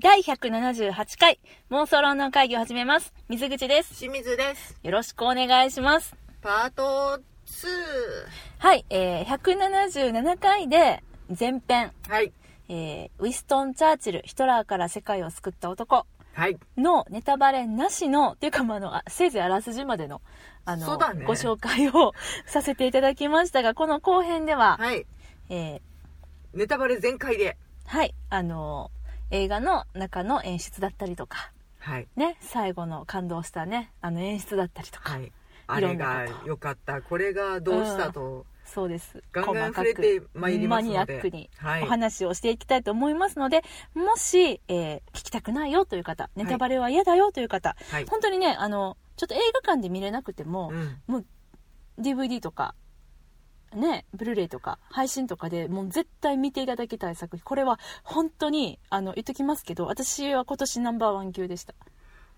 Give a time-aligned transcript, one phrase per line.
[0.00, 1.40] 第178回
[1.70, 3.12] 妄想論の会議を始めます。
[3.28, 3.98] 水口です。
[3.98, 4.78] 清水です。
[4.84, 6.14] よろしくお願いします。
[6.40, 7.66] パート2
[8.60, 11.02] はい、えー、177回で
[11.36, 12.32] 前編、はい。
[12.68, 16.06] えー、ウィストン・チャーチル、ヒトラーから世界を救った男。
[16.32, 16.56] はい。
[16.76, 20.22] のネタバレなしの、というか、まあ、あの、あせいぜいあらすじまでの、
[20.64, 21.24] あの、ね。
[21.24, 22.12] ご紹介を
[22.46, 25.06] させていただきましたが、この後編では、はい。
[25.48, 25.80] えー、
[26.54, 27.56] ネタバレ全開で。
[27.84, 28.92] はい、あの、
[29.30, 32.08] 映画の中の演出だったりとか、はい。
[32.16, 35.32] ね、最後の感動したね、あの演出だったりとか、はい。
[35.66, 37.02] あれが良かった。
[37.02, 39.22] これがどうしたと、そうです。
[39.32, 41.82] ガンガン触れてまいりますマニアックにはい。
[41.82, 43.62] お話をしていきたいと思いますので、
[43.94, 48.06] もし、えー聞きたくないよという方、ネタバレは嫌だよという方、はい。
[48.06, 50.96] 本当にね、あの、ちょっと映画館で見れなくても、うん。
[51.06, 51.24] もう
[51.98, 52.74] DVD とか、
[53.74, 57.44] ね、ブルーレイとか配信とかでもう絶対見ていただきたい作品。
[57.44, 61.74] これは本当にあの言っときますけど私は今年ナンバーワン級でした。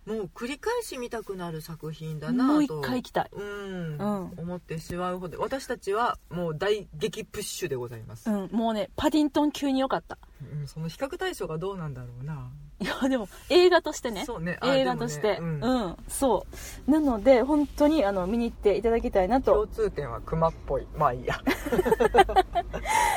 [0.07, 2.53] もう繰り返し見たくなる作品だなと。
[2.53, 3.31] もう一回行きたい。
[3.33, 4.33] うん、うん。
[4.39, 5.39] 思ってしまうほど。
[5.41, 8.51] 私たちはもう大激プッシュでございます、うん。
[8.51, 10.19] もうねパディントン級に良かった。
[10.43, 14.25] うんその比較対象がどうなんだろうないやでも映画としてね。
[14.25, 14.57] そうね。
[14.61, 15.39] あ映画として、ね。
[15.41, 15.97] ううん。
[16.09, 16.47] そ
[16.87, 16.91] う。
[16.91, 20.87] なので本当にあの見に行っていただきたいな共と通点はクマっぽい。
[20.97, 21.35] まあいいや。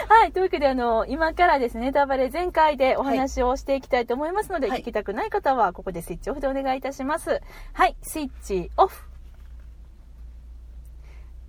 [0.10, 0.34] はい。
[0.34, 4.82] というわけであの今からですねネタバレ全開でお話をしていきたいと思いますので、はい。
[4.82, 7.42] 聞きたくない方はここでスイッチオフでお願いいたします。
[7.72, 7.96] はい。
[8.02, 9.13] スイッチオフ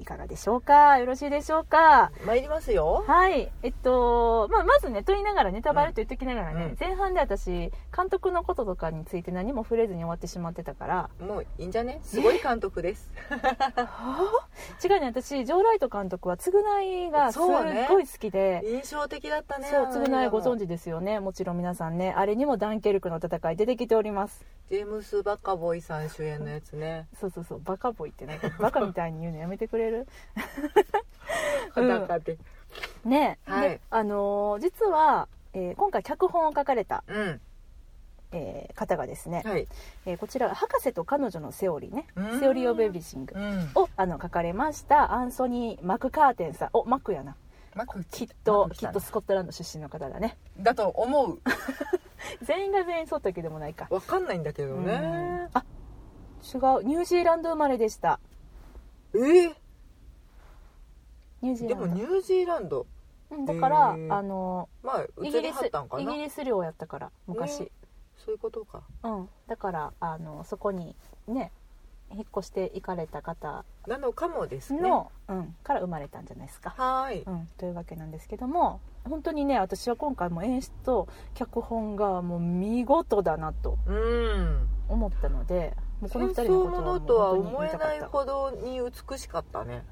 [0.00, 0.98] いかがでしょうか？
[0.98, 2.10] よろしいでしょうか？
[2.26, 3.04] 参りますよ。
[3.06, 3.52] はい。
[3.62, 6.76] えっと、まあ、まずね、と言いながら、ネタバレと言ってきながらね、うん。
[6.80, 12.00] 前半で私、監督のこととかについて何も触れずに終わってしまってたから、もういいんじゃね？
[12.02, 13.12] すごい監督です。
[14.84, 16.50] 違うね、私、ジョー・ライト監督は、償
[16.82, 21.20] いがすっごい好きで、印象的だったねそう、償いご存知知ですよね。
[21.20, 24.44] もちろん皆さんね、あれにもダンケルクの戦い出てきております。
[24.70, 27.06] ジェームス・バカボイさん主演のやつね。
[27.20, 30.06] そうそうそう、バカボイってなんか、バカみたいに言うのやめてくれる。
[31.76, 31.88] うん。
[31.88, 32.38] 裸で
[33.04, 33.68] ね、はい。
[33.70, 37.40] であのー実は、えー今回脚本を書かれた、うん。
[38.32, 39.68] えー方がですね、はい。
[40.06, 42.06] えーこちら博士と彼女のセオリーね。
[42.16, 42.40] うん。
[42.40, 43.70] Theory of Everything うん。
[43.74, 46.70] をあの書かれましたアンソニー・マクカーテンさん。
[46.72, 47.36] おマックやな。
[48.12, 50.36] きっときっとスコットランド出身の方だね。
[50.58, 51.40] だと思う。
[52.42, 53.88] 全員が全員そうだけでもないか。
[53.90, 54.86] わかんないんだけどうん。
[54.86, 55.64] ねあ
[56.44, 56.84] 違う。
[56.84, 58.20] ニュージーランド生まれでした。
[59.14, 59.54] えー
[61.44, 61.86] ニュージーでランド。
[61.88, 62.86] もニュージーランド。
[63.30, 66.02] うんだからへーあのまあイギリスはったんかな？
[66.02, 67.68] イギリス領やったから昔、ね
[68.16, 68.82] そういうことか。
[69.02, 70.94] うんだからあのそこに
[71.26, 71.50] ね
[72.12, 73.64] 引っ越して行かれた方。
[73.88, 74.82] なのかもですね。
[74.82, 76.74] の、うん、から生まれたんじゃないですか。
[76.76, 77.22] はーい。
[77.22, 84.68] うん、というわけなんですけども本当にね私は今回も演出と脚本がもう見事だなとうん。
[84.88, 87.88] 思ったのでもうこの戦2人のことはもう争ものとは本当に思え見たかった。
[87.88, 88.80] ないほどに
[89.10, 89.82] 美しかったね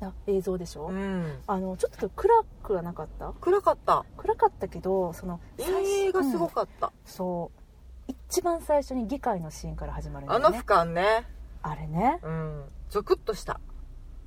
[0.00, 1.40] あ映像でしょ、うん。
[1.46, 3.32] あのちょっと暗くはなかった？
[3.40, 4.04] 暗かった。
[4.16, 6.50] 暗かったけどその映画すごうん。
[6.50, 6.92] かった。
[7.04, 7.60] そう。
[8.08, 11.26] 一番最初に議会のシーンから始まるんだあのよね俯瞰ね。
[11.62, 12.20] あれね。
[12.22, 12.64] うん。
[12.90, 13.60] ゾクッとした。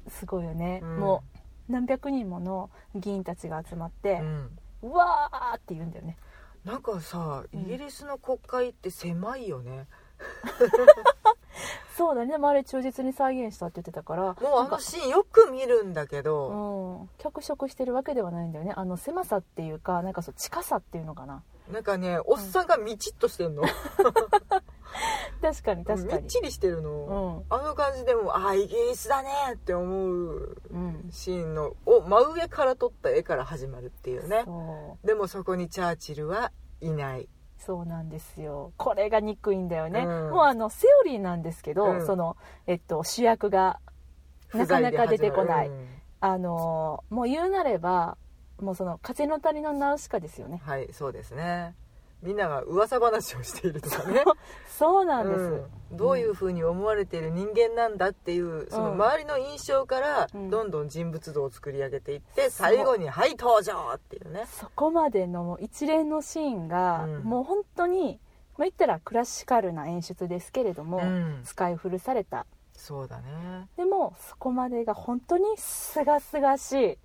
[0.08, 1.00] すごいよね、うん。
[1.00, 1.24] も
[1.70, 4.60] う何百人もの議員たちが集まってう、ん。
[4.84, 6.18] うわーって言うんだよね。
[6.66, 7.60] なんかさうん。
[7.62, 9.88] イギリスの国会って狭いよね
[11.98, 12.32] そうだね。
[12.32, 18.74] でもあれ忠実に再現したって言ってたからもうあのシーンよく見るんだけどうん、脚色してるわけではないんだよね。
[18.76, 21.44] あの狭さっていうかなんかそう近さっていうのかな。
[21.72, 23.64] なんかねおっさんがみちっとしてんの。
[25.42, 26.22] 確かに確かに。
[26.22, 27.46] みっちりしてるうのん。
[27.50, 31.10] あの感じでもああイギリスだねって思ううん。
[31.12, 34.46] シーンのを真上から撮った絵から始まるっていうね。
[35.04, 36.52] でもそこにチャーチルは
[36.82, 37.30] いない
[37.66, 38.74] そうなんですよ。
[38.78, 40.32] これが憎いんだよね、うん。
[40.32, 42.06] もうあのセオリーなんですけど、うん。
[42.06, 42.36] その
[42.66, 43.80] えっと主役が
[44.54, 45.88] なかなか出てこない、不在で始まる
[46.22, 48.18] あのもう言うなれば
[48.60, 50.62] もうその風の谷のナウシカですよね。
[50.66, 51.76] うんはいそうですね
[52.22, 54.24] みんなが噂話をしているとかね。
[54.68, 55.98] そうなんです、うん。
[55.98, 60.50] どういうふうに思われている人間なんだっていうその周りの印象からうん。
[60.50, 64.46] どんどん人物像を作り上げていって最後に「はい登場!」っていうね。
[64.48, 67.24] そこまでの一連のシーンが、うん。
[67.24, 68.20] もう本当に
[68.58, 71.42] まあ、言ったらクラシカルな演出ですけれども、うん。
[71.44, 72.46] 使い古された。
[72.74, 73.68] そうだね。
[73.78, 76.98] でもそこまでが本当にすがすがしいうん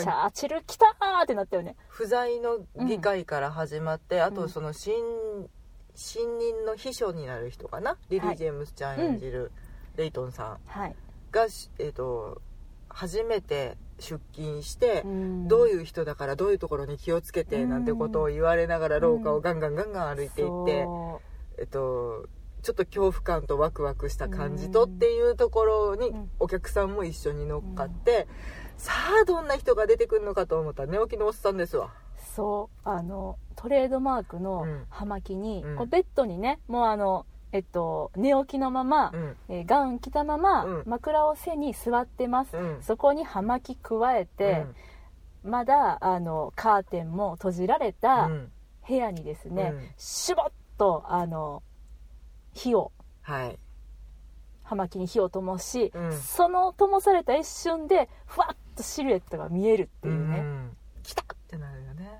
[0.00, 1.76] チャーチル来たーってなったよね。
[1.88, 4.34] 不在の議会から始まって、あうん。
[4.34, 4.94] とその新
[5.94, 7.96] 新任の秘書になる人かな？
[8.10, 9.52] リリー・ジェームスちゃん演じる
[9.96, 10.58] レイトンさん。
[10.66, 10.96] はい。
[11.78, 12.42] えー、と
[12.88, 15.48] 初めて出勤して、うん。
[15.48, 21.20] どういう人だからどういうところに気をつけてなんてことを言われながら廊下をガンガンガンガン歩いていって、そ
[21.58, 22.26] えっと、
[22.62, 26.30] ちょっと恐怖感とワクワクした感じとっていうところにうん。
[26.40, 28.26] お客さんも一緒に乗っかって、
[28.76, 28.92] さ
[29.22, 31.86] あどんな人が出てくるのかと思ったら寝起きのおっさんですわ。
[31.86, 34.84] うそうあのトレードマークのうん。
[34.90, 35.76] 葉巻に、うん。
[35.76, 39.36] こうベッドにねもうあのえっと寝起きのまま、うん。
[39.48, 40.82] えーガウン着たまま、うん。
[40.86, 42.82] 枕を背に座ってます、うん。
[42.82, 44.66] そこに葉巻加えて、
[45.44, 48.28] まだあのカーテンも閉じられうた
[48.88, 49.88] 部屋にですね、うん。
[49.96, 51.62] シュボッとあの
[52.52, 52.90] 火を
[53.22, 53.58] はい。
[54.64, 56.12] 葉巻に火を灯し、うん。
[56.18, 60.76] その灯された一瞬でふわっとシルエットが見えるっていうね、ん。
[61.02, 62.10] 来たってなるよね。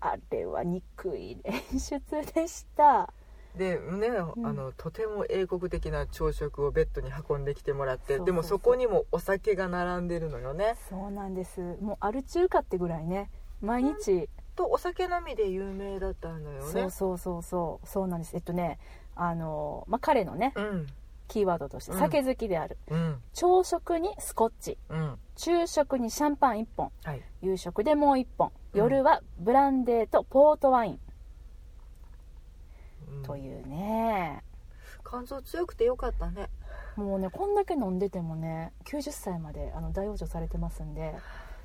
[0.00, 2.00] あれは憎い演出
[2.34, 3.12] でした。
[3.56, 4.46] でね、ん。
[4.46, 10.76] あのとても英国的な朝食をベッドに運んできてもらってでもそこにもお酒が並んでるのよね。
[10.88, 11.60] そうなんです。
[11.80, 13.30] もうアル中華ってぐらいね。
[13.60, 16.72] 毎日、とお酒飲みで有名だったのよね。
[16.72, 17.86] そうそうそうそう。
[17.86, 18.34] そうなんです。
[18.34, 18.78] えっとね
[19.14, 20.86] あの、まあ、彼のねうん
[21.32, 21.98] キーワードとしてうん。
[21.98, 23.22] 酒好きである、うん。
[23.32, 24.76] 朝食にスコッチ。
[24.90, 25.18] うん。
[25.34, 26.92] 昼食にシャンパン1本。
[27.04, 27.22] はい。
[27.40, 28.52] 夕食でもう1本。
[28.74, 28.78] うん。
[28.78, 31.00] 夜はブランデーとポートワイン。
[33.16, 33.22] うん。
[33.22, 34.44] というね、
[35.08, 36.50] 肝臓強くてよかったね。
[36.96, 41.14] もうねこんだけ飲んでてもね90歳まであの大往生されてますんで。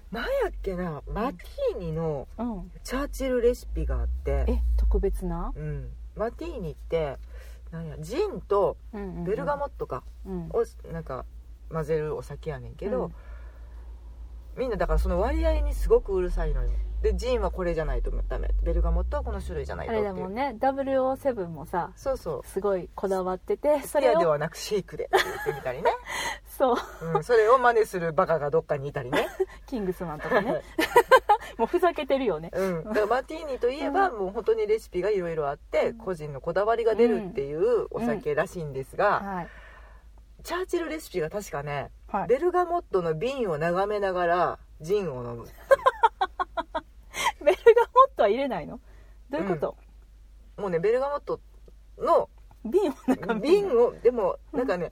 [0.09, 2.71] なんやっけなマティーニのうん。
[2.85, 4.45] チャーチルレシピがあって。
[4.47, 7.17] え特別な、うん、マティーニって
[7.71, 8.77] なんやジンと
[9.25, 10.49] ベルガモットかうん。
[10.51, 11.25] をなんか
[11.69, 13.13] 混ぜるお酒やねんけど、うん。
[14.57, 16.69] みんなだからその割合にすごくうるさいのよ。
[17.01, 18.49] でジンはこれじゃないとダメ。
[18.63, 20.13] ベルガモットはこの種類じゃないあとっていう。
[20.15, 20.55] れだもんね。
[20.59, 22.47] 007もさそうそう。
[22.47, 25.91] すごいこだわっててそれをではなくシェイクでって言ってみたりね、
[26.57, 26.75] そう。
[27.13, 29.27] うん、それを真似するバカがどっかにいたりね、
[29.67, 30.63] キングスマンとかね
[31.57, 32.51] もうふざけてるよね。
[32.53, 39.47] うん、だからマティーニといえば、もう本当にレシピがいろいろあって、個人のこだわりが出るっていうお酒らしいんですが、はい。
[40.43, 42.27] チャーチルレシピが確かねはい。
[42.27, 45.45] ベルガモットの瓶を眺めながらジンを飲む。
[47.43, 48.79] ベルガモットは入れないの？
[49.29, 49.77] どういうこと、
[50.61, 51.39] もうねベルガモット
[51.97, 52.29] の
[52.63, 54.91] 瓶を瓶をでもなんかね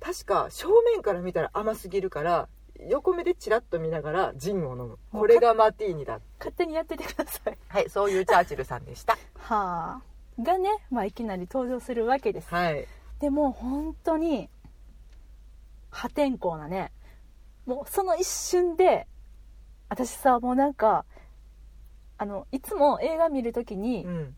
[0.00, 2.48] 確か正面から見たら甘すぎるから
[2.88, 4.94] 横目でチラッと見ながらジンを飲む。
[4.94, 6.20] うこれがマティーニだ。
[6.38, 7.58] 勝手にやっててください。
[7.68, 9.16] はいそういうチャーチルさんでした。
[9.38, 10.00] は
[10.38, 10.42] あ。
[10.42, 12.48] がね、まあ、いきなり登場するわけです。
[12.54, 12.86] はい。
[13.20, 14.48] でも本当に
[15.90, 16.90] 破天荒なね
[17.66, 19.06] もうその一瞬で
[19.88, 21.04] 私さもうなんか
[22.18, 24.36] あのいつも映画見るときに、うん。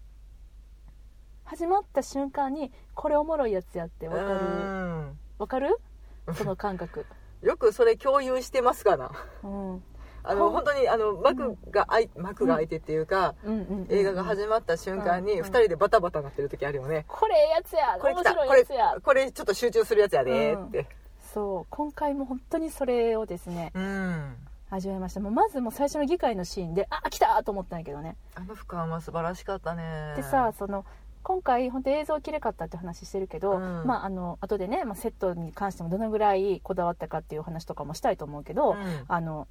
[1.45, 4.29] 始まった瞬間にこれおもろいやつやってわかる？
[4.31, 5.19] うん。
[5.39, 5.79] わかる？
[6.35, 7.07] その感覚
[7.47, 9.13] よくそれ共有してますかな。
[9.45, 9.83] うん。
[10.25, 13.53] あの本当にあの幕が開い幕が開いてっていうか、うん。
[13.53, 13.59] うん。
[13.61, 13.87] うん。
[13.89, 15.47] 映画が始まった瞬間にうん。
[15.47, 17.99] 2人でバタバタなってる時あるよね、これええやつや。
[18.01, 18.35] これ来面た。
[18.35, 18.97] これ白いやつや。
[19.01, 20.89] これちょっと集中するやつやでーって。
[21.33, 21.67] そう。
[21.71, 24.35] 今回も本当にそれをですねうん。
[24.69, 25.21] 味わいました。
[25.21, 28.17] もうまずもう最初の議会のシーンであ来たと思ったんやけどね。
[28.35, 30.15] あの俯瞰は素晴らしかったね。
[30.17, 30.85] でさその
[31.26, 33.82] 今回本当映像きれかったって話してるけど、うん。
[33.84, 39.05] まああの後でね、まあ、セットに関してもどのぐらいこだわったかっていう話とかもしたいと思うけど、うん。
[39.08, 39.49] あの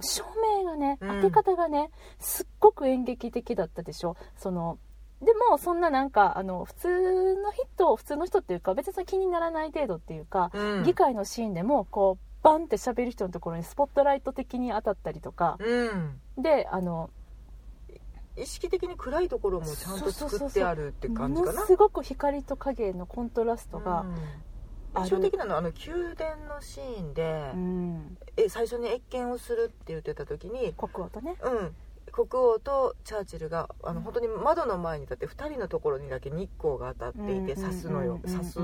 [0.00, 0.24] 照
[0.58, 1.22] 明がねうん。
[1.22, 4.16] 当て方がね、すっごく演劇的だったでしょ。
[4.36, 4.78] その
[5.20, 10.82] でもそんななんかあの普通の人普通の人っていうか別に気にならない程度っていうか、うん。
[10.82, 15.86] 議会のシーンでもこうバンって喋る人のところにスポットライト的に当たったりとか、う
[16.40, 16.42] ん。
[16.42, 17.10] であの
[18.36, 21.52] 意識的に暗いところもちゃんと作ってあるって感じかな。
[21.52, 24.04] ものすごく光と影のコントラストが、う
[25.00, 25.02] ん。
[25.04, 31.36] 印象的なのはあの宮殿のシーンで、うん、え最初に謁見をするって言ってた時に、国王とね。
[31.42, 31.74] うん、
[32.12, 38.58] 国王とチャーチルがあの本当に窓の前に立って2人のところにだけ日光が当たっていてうん刺すのようんうん刺す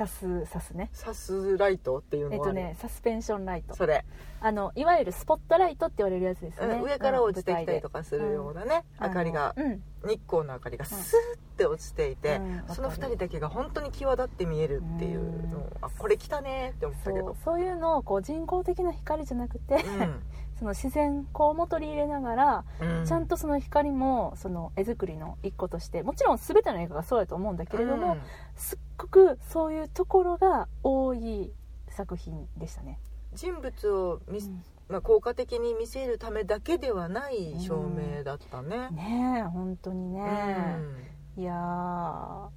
[0.00, 0.90] うん刺す刺すね。
[0.98, 3.74] 刺すライトっていうえっとのはねねサスペンションライト。
[3.74, 4.04] それ、
[4.40, 9.82] あのいわゆるスポットライトって言われるやつですね、うん上から落ちてきたりとかかするようなね、明かりがうん。
[10.04, 17.26] 日光の明かりがスーって落ちていて、うんその2人だけが本当に際立って見えるっていうのをあこれ来たねって思ったけど。
[17.26, 19.78] そうそういうのをこう人工的な光じゃなくて、う
[20.62, 28.20] その自然光も取り入れながら、ん、うちゃんとその光もその絵作りの一個としてもちろん全ての映画がそうやと思うんだけれども、うん。
[28.54, 31.50] すっごくそういうところが多い
[31.88, 33.00] 作品でしたね。
[33.34, 34.62] 人物を見せうん。
[34.88, 38.88] まあ、効果的に見せるためだけではない照明だったね。
[38.90, 40.14] ねえ本当にうん。
[40.14, 40.78] ね、
[41.36, 42.48] いやー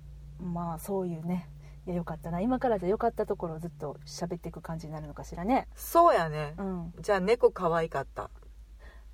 [0.44, 1.50] まあそういうね
[1.86, 2.42] いやよかったな。
[2.42, 5.68] 今からじゃよかったところをずっと喋っていく感じになるのかしらね。
[5.76, 6.56] そうやね。
[6.58, 6.94] うん。
[7.00, 8.30] じゃあ猫可愛かった。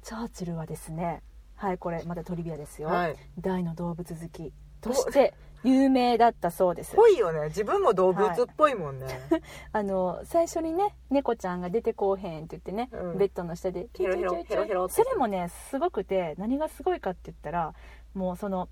[0.04, 1.22] チャーチルはですね。
[1.62, 3.16] はいこれまたトリビアですよ、はい。
[3.40, 4.52] 大の動物好き
[4.82, 6.96] として有名だったそうです。
[6.96, 7.50] ぽいよね。
[7.50, 9.06] 自分も動物っぽいもんね、
[9.72, 13.18] あの最初にね猫ちゃんが出てこうへんって言ってね、うん。
[13.20, 17.76] ベッドの下でヘロヘロヘロヘロそれもねすごくて何がすごいかって言ったら
[18.16, 18.70] もうその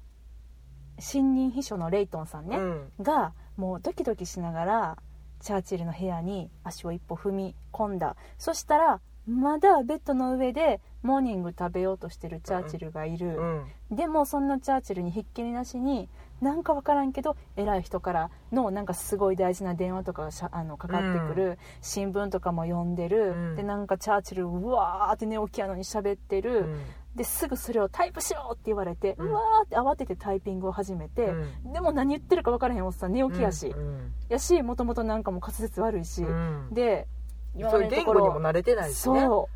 [0.98, 2.92] 新任秘書のレイトンさんね、うん。
[3.02, 4.98] がもうドキドキしながら
[5.42, 8.16] チャーチルの部屋に足を一歩踏み込んだ。
[8.38, 13.96] そしたらまだベッドの上でモーニング食べようとしてるチャーチルがいる、うん。
[13.96, 16.10] でもそんなチャーチルにひっきりなしに
[16.42, 23.56] なんか分からんけど偉い人からのなんかすごい大事な電話とかがあのかかってくる、新聞とかも読んでる、うん。
[23.58, 26.80] でなんかチャーチルうわーって寝起きやのに喋ってる、うん
[27.16, 31.28] ですぐそれをタイプしろって言われて、ううんわーって慌ててタイピングを始めて、
[31.66, 31.74] うん。
[31.74, 34.14] でも何言ってるか分からへんおっさん寝起きやし、うん。
[34.30, 36.70] やしもともとなんかもう滑舌悪いし、うん。
[36.72, 37.08] で
[37.56, 39.22] 今までのところ語にも慣れてないしね。
[39.22, 39.50] そ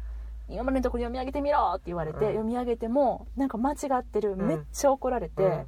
[0.50, 0.51] う。
[0.51, 2.25] 今までのところ読み上げてみろって言われて、うん。
[2.27, 4.41] 読み上げてもなんか間違ってる、ん。
[4.41, 5.65] めっちゃ怒られて、うん。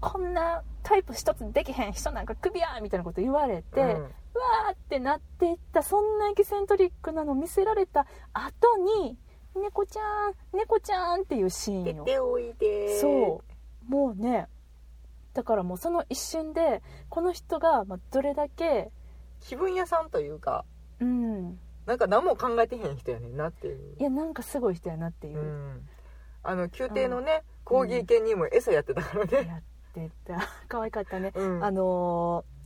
[0.00, 9.18] こんなタイプ一つできへん人なんかクビやみたいなこと言われて、わーってなっていったそんなエキセントリックなの見せられた後に
[9.54, 11.84] 「猫ちゃん猫ちゃん」っていうシーン
[13.00, 13.42] そ
[13.88, 13.90] う。
[13.90, 14.48] もうね
[15.34, 18.90] だからもうその一瞬でこの人がまあどれだけ
[19.40, 20.64] 気分屋さんというか。
[21.00, 21.58] うん。
[21.86, 23.96] なんか何も考えてへん人やねんなっていう。
[23.98, 25.38] いやなんかすごい人やなっていう。
[25.38, 25.88] う、ん。
[26.42, 29.62] あの宮廷のね、コーギー犬にも餌やってたからね、やっ
[29.94, 30.40] てた。
[30.68, 31.64] 可愛かったね、うん。
[31.64, 32.59] あのー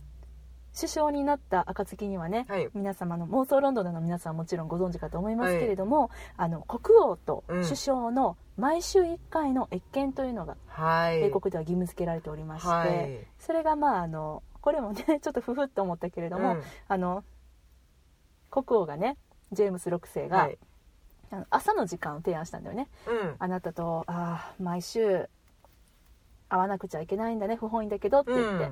[0.75, 2.69] 首相になった暁にはね、はい。
[2.73, 7.63] 皆様の妄想ロンドンの皆さんはもちろんご存知かと思いますけれども、あの国王とうん。
[7.63, 11.21] 首相の毎週1回の謁見というのがはい。
[11.23, 13.19] 英国では義務付けられておりまして、はい。
[13.39, 16.63] それがまああのこれもねちょっとふふっと思ったけれども、うん。
[16.89, 17.23] あの
[18.51, 19.17] 国王がね
[19.53, 20.57] ジェームス6世が、はい。
[21.31, 22.89] あの朝の時間を提案したんだよね。
[23.07, 23.35] うん。
[23.39, 25.29] あなたとあー毎週
[26.47, 28.69] 会わなくちゃいけないんだね不本意だけどって言って、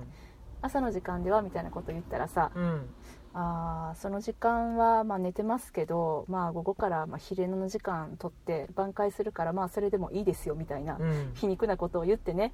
[0.63, 2.89] 朝の時間ではみたいなこと言ったらさ、うん。
[3.35, 11.31] あーその時間はまあ寝てますけど、まあ、午後からまあ昼寝の時間取って挽回するからまあそれでもいいですよみたいなうん。
[11.33, 12.53] 皮肉なことを言ってね。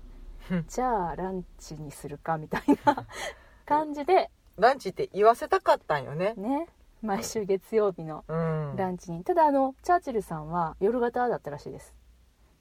[0.50, 0.66] うん。
[0.68, 3.06] じゃあランチにするかみたいな
[3.66, 6.34] 感じでランチって言わせたかったんよね。
[6.36, 6.68] ね
[7.02, 8.76] 毎週月曜日のうん。
[8.76, 9.24] ランチに。
[9.24, 11.94] ただあのチャーチルさんは夜型だったらしいです。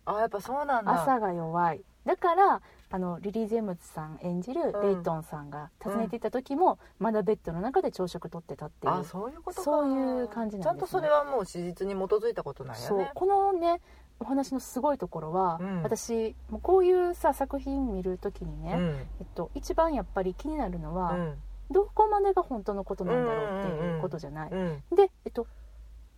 [0.05, 1.03] あやっぱそうなんだ。
[1.03, 1.83] 朝が弱い。
[2.05, 4.81] だからあのリリー・ジェームズさん演じるうん。
[4.83, 9.63] レイトンさんが訪ねていった時も、まだベッドの中で朝食とってたっていうあそういうことか。
[9.63, 10.63] そういう感じなんですね。
[10.63, 12.87] ちゃんとそれはもう史実に基づいたことなんやね。
[12.87, 13.09] そう。
[13.15, 13.81] このね
[14.21, 15.83] お話のすごいところは、うん。
[15.83, 18.85] 私もうこういうさ作品見る時にね、うん。
[19.21, 21.35] えっと、一番やっぱり気になるのは、うん。
[21.71, 24.83] どこまでが本当のことなんだろうっていうことじゃない、うん。
[24.97, 25.47] で、えっと、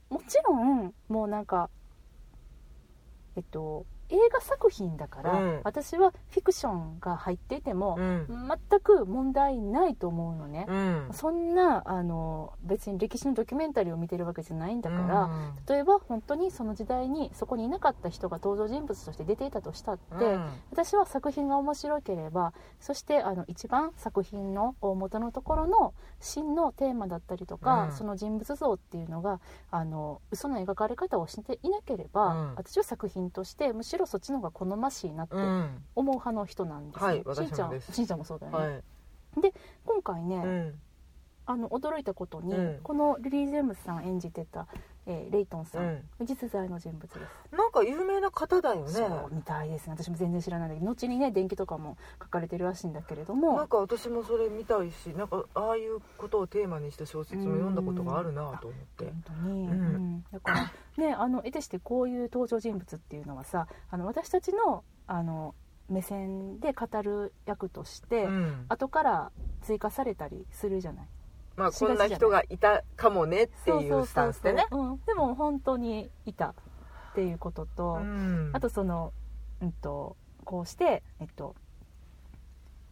[0.08, 1.68] もちろんもうなんか
[3.34, 5.60] えっと映画作品だから、うん。
[5.64, 8.26] 私はフィクションが入っていてもう、ん。
[8.68, 11.08] 全く問題ないと思うのね、うん。
[11.12, 15.54] そんなあの別に歴史のドキュメンタリーを見てるわけじゃないんだから、うん。
[15.68, 20.50] 例えば本当にその時代にそこにいなかった人が登場人物として出ていたとしたって、うん。
[20.72, 27.92] 私は作品が面白ければそしてあの一番作品の大元のところの真のテーマだったりとか、うん。
[27.92, 29.40] その人物像っていうのが
[29.70, 32.54] あの嘘の描かれ方をしていなければ、うん。
[32.56, 35.84] 私は作品としてむしろそっちの方が好ましいなってうん。
[35.94, 38.82] 思う派の人なんですよ、はいしんちゃんしんちゃんもそうだよね、はい。
[39.84, 40.80] 今回ね、うん。
[41.46, 42.80] あの驚いたことに、うん。
[42.82, 44.66] このリリー・ジェームスさん演じてた、
[45.06, 45.86] えーレイトンさん、う
[46.22, 46.26] ん。
[46.26, 47.56] 実在の人物です。
[47.56, 48.88] なんか有名な方だよね。
[48.88, 49.94] そうみたいですね。
[49.98, 50.90] 私も全然知らないんだけど。
[50.90, 53.56] 後にね電気とかも書かれてるらしいんだけれども。
[53.56, 59.04] なんか私もそれ見たいしなんかああいうことをテーマにした小説も読んだことがあるなと思って。
[59.04, 59.70] 本当に、うん。
[59.70, 60.24] うん。
[60.32, 65.54] だからねあの得てしてこういう登場人物っていうのはさあの私たちのあの
[65.88, 68.66] 目線で語る役として、うん。
[68.68, 71.06] 後から追加されたりするじゃない
[71.60, 74.66] まあこんな人がいたかもねっていうスタンスでね。
[75.06, 76.54] でも本当にいた
[77.10, 78.50] っていうことと、うん。
[78.54, 79.12] あとその、
[79.60, 81.54] うん、とこうして、えっと、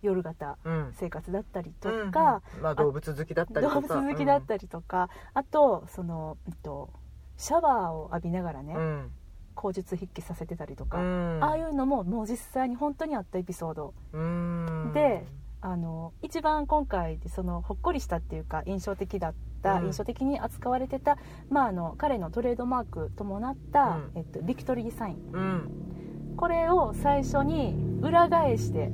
[0.02, 0.92] 夜型うん。
[0.92, 2.62] 生活だったりとうんか、うん。
[2.62, 3.80] まあ動物好きだったりとか。
[3.80, 6.90] 動物好きだったりとか、あとその、うん、と
[7.38, 9.10] シャワーを浴びながらね、うん。
[9.54, 11.38] 口述筆記させてたりとか、うん。
[11.42, 14.90] ああいうのももう実際に本当にあったエピソードうん。
[14.92, 15.25] で
[15.60, 19.86] あの一番今回そのほっこりしたっていうか印象的だった、うん。
[19.86, 21.18] 印象的に扱われてた、
[21.50, 24.18] まあ、あの彼のトレードマーク伴った、うん。
[24.18, 25.30] えっと、ビクトリーサイン。
[25.32, 26.34] うん。
[26.36, 28.90] これを最初に裏返してう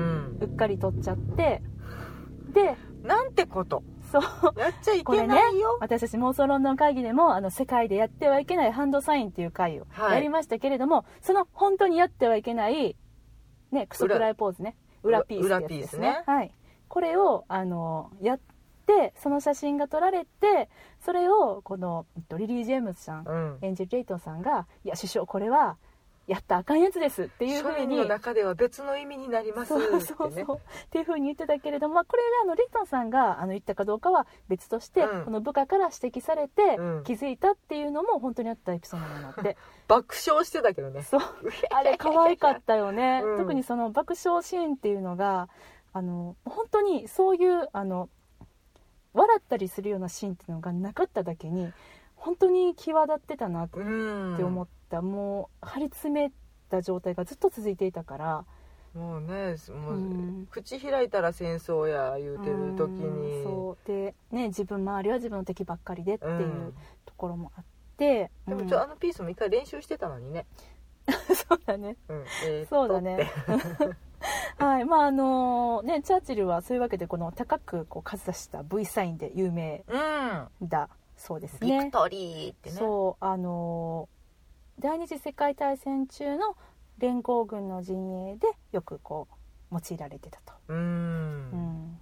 [0.00, 0.38] ん。
[0.40, 1.62] うっかり取っちゃって
[2.52, 3.82] でなんてこと。
[4.12, 4.22] そう。
[4.60, 12.96] やっちゃいけないよ、私たち妄想ロンドン会議でもあの世界でやってはいけないハンドサインっていう会をはいやりましたけれども、その本当にやってはいけない、
[13.72, 15.86] ね、クソくらいポーズね裏ピース裏ピー
[16.26, 16.52] はい、
[16.88, 18.40] これをあのやっ
[18.86, 20.68] てその写真が撮られて
[21.00, 23.58] それをこのえっとリリー・ジェームズさんうん。
[23.62, 25.76] エンジェル・レイトンさんが「いや首相これは
[26.26, 27.96] やったらあかんやつです」っていうふうに。
[27.96, 30.56] の中では別の意味になりますってそうねそうそう。
[30.56, 35.24] っていうふうに言ってたけれども、まあ、これがあのレイトンさんがあの言ったかどうかは別として、うん。
[35.24, 37.04] この部下から指摘されてうん。
[37.04, 39.56] 気づいたっていうのも本当にあったエピソードなので、
[39.88, 41.02] 爆笑してたけどね。
[41.02, 41.20] そう。
[41.70, 43.38] あれ可愛かったよね、うん。
[43.38, 45.48] 特にその爆笑シーンっていうのが
[45.92, 48.08] あの本当にそういうあの
[49.12, 51.72] 笑ったりするようなシーンっていうのがなかっただけに
[52.16, 54.42] 本当に際立ってたなっうんて。
[54.42, 56.32] 思った、もう張り詰め
[56.68, 58.44] た状態がずっと続いていたから。
[58.94, 60.48] もうねもう、うん。
[60.50, 63.88] 口開いたら戦争や言うてる時うんにそう。
[63.88, 66.74] でね自分周りは自分の敵ばっかりでっていううん。
[67.04, 67.64] ところもあっ
[67.96, 68.56] て、うん。
[68.56, 70.46] でもちょあのピースも一回練習してたのにね、
[71.48, 71.96] そうだね。
[72.08, 73.28] うんえーそうだね。
[74.58, 79.98] はいまああのねチャーチルはそういうわけでこの高くこう数出した V サインで有名う
[80.64, 80.68] ん。
[80.68, 82.76] だそうですビクねトリーってね。
[82.76, 84.08] そうあの
[84.78, 86.56] 第二次世界大戦中の
[86.98, 89.28] 連合軍の陣営でよくこ
[89.70, 90.76] う用いられてたと、うん。
[90.76, 90.80] う
[91.56, 91.98] ん、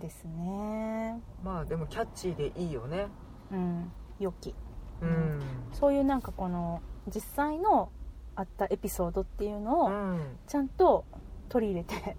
[0.00, 1.20] ですね。
[1.42, 3.06] まあでもキャッチーでいいよね。
[3.50, 3.92] うん。
[4.18, 4.54] 良き。
[5.00, 5.40] うん、
[5.72, 7.90] そういうなんかこの実際の
[8.36, 10.36] あったエピソードっていうのをうん。
[10.46, 11.04] ちゃんと
[11.48, 12.16] 取り入れて。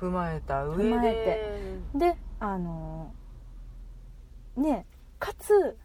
[0.00, 0.82] 踏まえた上で。
[0.84, 3.12] 踏まえであの
[4.56, 4.86] ね
[5.18, 5.76] かつ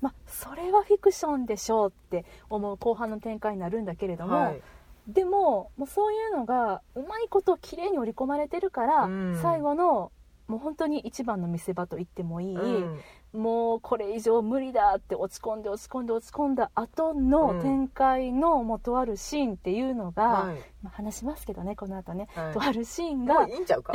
[0.00, 4.62] まあそれはフィクションでしょうって思う後半の展開になるんだけれども、はい。
[5.08, 9.38] でももうそういうのがうまいこと綺麗に織り込まれてるから、うん。
[9.40, 10.10] 最後の
[10.48, 13.40] もう本当に一番の見せ場と言ってもいい、うん。
[13.40, 22.54] もうこれ以上無理だって落ち込んで落ち込んで落ち込んだ後のうん展開のもうとあるシーンっていうのが、はいまあ、話しますけどねこの後ね、はい。
[22.54, 23.92] とあるシーンもがういいんちゃうか？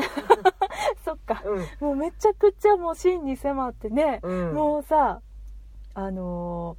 [1.05, 1.41] そっか。
[1.45, 1.87] うん。
[1.87, 4.53] もうめちゃくちゃもうシーンに迫ってね、うん。
[4.53, 5.21] もうさ
[5.93, 6.77] あの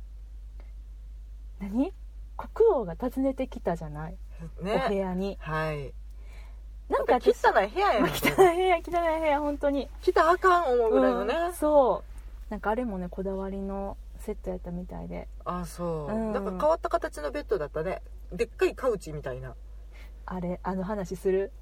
[1.60, 1.92] ー何？
[2.36, 4.16] 国王が訪ねてきたじゃない、
[4.58, 5.36] お部ね屋に。
[5.40, 5.92] はい。
[6.88, 8.02] なんか汚い私部屋やん。
[8.02, 9.88] まあ汚い部屋汚い部屋本当に。
[10.02, 12.02] 来たらあかん思うぐらいのね、うんそ
[12.48, 12.50] う。
[12.50, 15.28] なんかあれもねこだわりのセットやったみたいで。
[15.44, 16.32] あそう、うん。
[16.32, 18.02] なんか変わった形のベッドだったね。
[18.32, 19.54] でっかいカウチみたいな。
[20.26, 21.52] あれあの話する？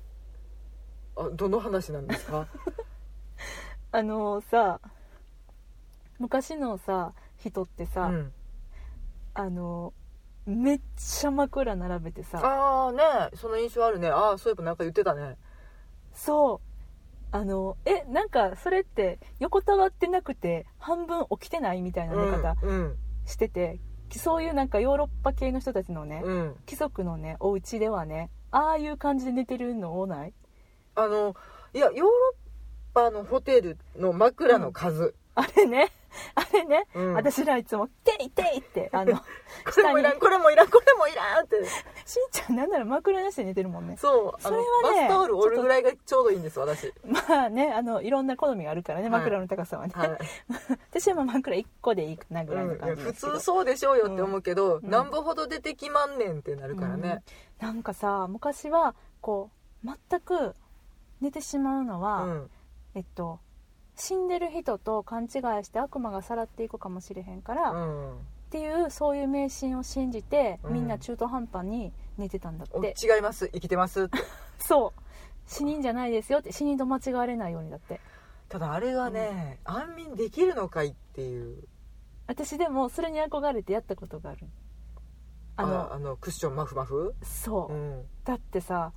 [1.17, 2.47] あどの話なんですか？
[3.93, 4.81] あのさ
[6.19, 8.33] 昔のさ人ってさ、うん、
[9.35, 9.92] あの
[10.46, 13.03] めっちゃ枕並べてさああね
[13.37, 14.09] その印象あるね。
[14.09, 15.37] ああそういえばなんか言ってたね。
[16.12, 16.66] そう。
[17.33, 23.79] あのえなんかそれって横たわってなくて半分起きてないみたいな寝方うんしてて、
[24.11, 26.57] そういうなんかヨーロッパ系の人たちのね、うん。
[26.66, 30.35] 貴族のねお家ではねああいう感じで寝てるの多ない？
[30.96, 31.37] あの
[31.72, 32.37] いやヨーロッ
[32.92, 35.92] パのホテルの枕の数、あれね
[36.35, 37.14] あれね、うん。
[37.14, 39.16] 私らいつも「ていてい!」ってあの
[39.73, 41.64] これもいらんこれもいらんこれもいらんって。
[42.05, 43.96] しんちゃんなんなら枕なしで寝てるもんね。
[43.96, 46.92] そうそれはねバスタオル折るぐらいがちょうどいいんです私。
[47.05, 49.20] まあねあのいろんな好みがあるからねはい。
[49.20, 50.18] 枕の高さはね、はい、
[50.90, 54.90] 私はまあ枕1個でいいかなぐらいのうん、普感じですけど、通そうでしょうよって思うけど、うん。
[54.90, 57.23] なんぼほど出てきまんねんってなるからね、
[57.61, 57.66] うん。
[57.66, 59.51] なんかさ昔はこ
[59.85, 60.55] う全く
[61.20, 62.51] 寝てしまうのうは、ん。
[62.94, 63.40] えっと
[64.01, 65.31] 死んでる人と勘違い
[65.65, 68.19] して悪魔がさらっていくかもしれへんから、っうん。
[68.51, 70.73] ていうそういう迷信を信じて、うん。
[70.73, 73.49] みんな中途半端に寝てたんだおって、違います。
[73.53, 74.09] 生きてます。
[74.59, 75.01] そう。
[75.47, 76.51] 死人じゃないですよって。
[76.53, 78.01] 死人と間違われないようにだって。
[78.49, 81.63] ただあれがね、安眠できるのかいっていう。
[82.27, 84.47] 私でもそれに憧れてやったことがある。
[85.57, 87.15] あのあのクッションマフマフ？
[87.23, 88.09] そう、うん。
[88.25, 88.93] だってさ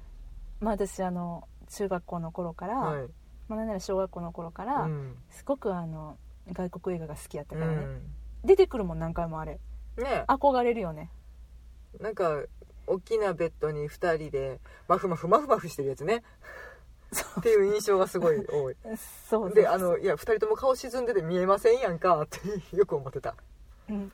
[0.62, 3.10] まあ私あの中学校の頃から、はい
[3.48, 5.16] まあ、なんなら小学校の頃から、うん。
[5.30, 6.18] すごくあの
[6.52, 8.02] 外国映画が好きやったからね、うん。
[8.44, 9.60] 出てくるもん何回もあれ。
[9.98, 10.26] ね。
[10.28, 11.10] 憧れるよね。
[12.00, 12.44] なんか
[12.88, 16.24] 大きなベッドに2人でマフマフマフマフしてるやつね。
[17.40, 18.76] っていう印象がすごい多い。
[19.30, 22.40] そうそうであのいや2人とも顔沈んでて見えませんやんかって
[22.76, 23.36] よく思ってた。
[23.90, 24.12] うん、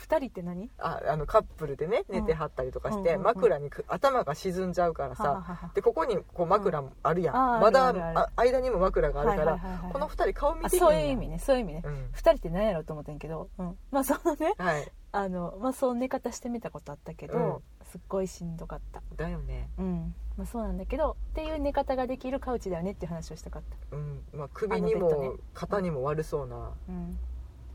[0.00, 0.70] 2人って何？
[0.78, 3.18] ああのカップルでね寝てはったりとかして、うんうんうん。
[3.18, 5.70] うん枕にく頭が沈んじゃうからさ、はははは。
[5.74, 9.92] でここにこう枕もあるやん、あーまだ間にも枕があるから、はいはいはいはい。
[9.92, 11.92] この2人顔見てそういう意味ねそういう意味ね、うん。
[12.12, 14.90] 2人って何やろうと思ってんけど、うん、まあそのねはい。
[15.12, 17.86] あの、まあ、そう寝方してみたことあったけど、うん。
[17.90, 19.02] すっごいしんどかった。
[19.16, 19.68] だよね。
[19.78, 20.14] うん。
[20.36, 24.22] まあ、そうなんだけどっていう寝方ができるカウチだよねっていう話をしたかっうん。
[24.32, 26.56] まあ、首にも肩にも悪そうな。
[26.86, 27.18] たうん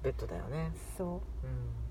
[0.05, 0.71] ベッドだよね。
[0.97, 1.21] そ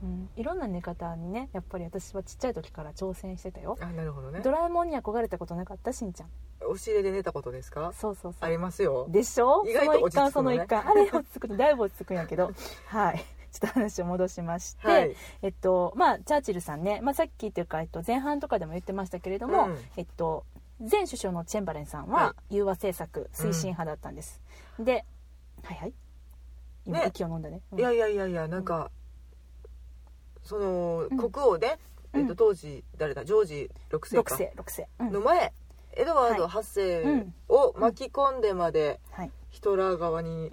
[0.03, 0.07] う。
[0.07, 3.77] う、うん、いろんな寝方にねやっぱり私はちっちゃい時から挑戦してたよ。
[3.79, 4.41] んあなるほどね。
[4.41, 6.29] ドラえもんに憧れたことなかったしんちゃん。
[6.67, 7.93] 押し入れで寝たことですか？
[7.93, 8.45] そうそうそう。
[8.47, 9.07] ありますよ。
[9.11, 9.65] でしょ？
[9.67, 10.31] 意外と落ち着くのね。
[10.33, 12.51] その一環その一環あれ落ち着くとだいぶ落ち着くんやけど。
[12.89, 13.19] はい。
[13.53, 15.17] ちょっと話を戻しまして、はい。
[15.43, 19.79] えっとまあチャーチルさんね、まあ、さっきというか、えっと、前半とかでも言ってましたけれども、うん。
[19.97, 20.45] えっと
[20.81, 24.43] 前首相のチェンバレンさんはは融和政策推進派だったんです、
[24.81, 25.05] で
[25.63, 25.95] はいはい？
[26.87, 27.07] 今ね。
[27.09, 27.61] 息を飲んだね。
[27.73, 27.79] うん。
[27.79, 28.91] いやいやいやいやなんか、
[30.43, 31.17] そのうん。
[31.17, 31.79] 国王ね、
[32.13, 32.21] うん。
[32.23, 33.25] えっと、当時誰だ？
[33.25, 35.13] ジョージ6世6か世6世、うん。
[35.13, 35.53] の前
[35.97, 36.63] エドワードはい。
[36.63, 37.35] 8世うん。
[37.49, 39.31] を巻き込んでまではい。
[39.51, 40.53] ヒトラー側にっ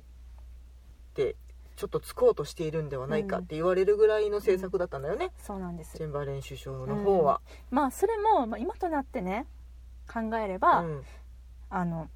[1.13, 1.35] て
[1.75, 5.97] ちょっとつこうとしているんではないかって言われるぐらいの政策だったんだよね、そうなんです。
[5.97, 7.41] チェンバレン首相の方は、
[7.71, 9.47] まあそれも、まあ、今となってね
[10.07, 11.03] 考えれば、うん。
[11.71, 12.07] あの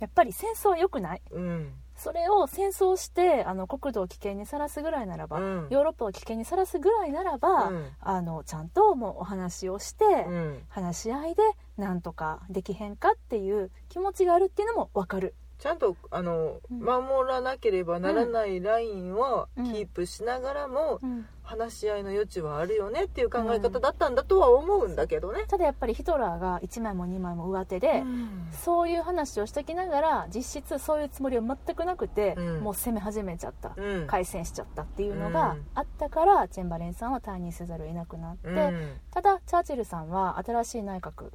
[0.00, 1.22] やっぱり戦争は良くない？
[1.30, 5.66] うんそれを戦争してあの国土を危険にさらすぐらいならば、うん。
[5.70, 7.86] ヨーロッパを危険にさらすぐらいならば、うん。
[8.00, 10.62] あのちゃんともうお話をして、うん。
[10.68, 11.42] 話し合いで
[11.76, 15.34] なんとかできへんかっていう気持ちがあるっていうのも分かる。
[15.58, 16.80] ちゃんとあの、うん。
[16.80, 19.72] 守らなければならないラインをうん。
[19.72, 28.48] キープしながらも、うん話し合いの余地はあるよねっていう考え方だったんだとは思うんだけどね、ただやっぱりヒトラーが1枚も2枚も上手で、うん。
[28.52, 32.60] そういう話をしてきながら実質そういうつもりは全くなくて、うん。
[32.60, 34.06] もう攻め始めちゃった、うん。
[34.06, 35.66] 開戦しちゃったっていうのがうん。
[35.74, 39.00] あったから、チェンバレンさんは退任せざるを得なくなって、うん。
[39.10, 41.30] ただチャーチルさんは新しい内閣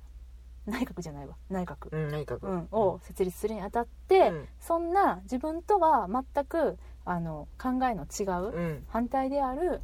[0.65, 1.35] 内閣じゃないわ。
[1.49, 4.47] 内閣、うん内閣、うんを設立するにあたって、うん。
[4.59, 8.83] そんな自分とは全くあの考えの違う、うん。
[8.87, 9.81] 反対である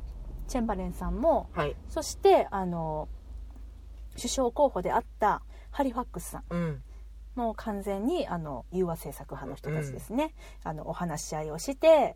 [0.47, 1.75] チェンバレンさんもはい。
[1.89, 3.07] そしてあの
[4.15, 6.83] 首相候補であったハリファックスさんうん。
[7.35, 12.15] もう完全にあの融和政策派の人たちですね、あのお話し合いをして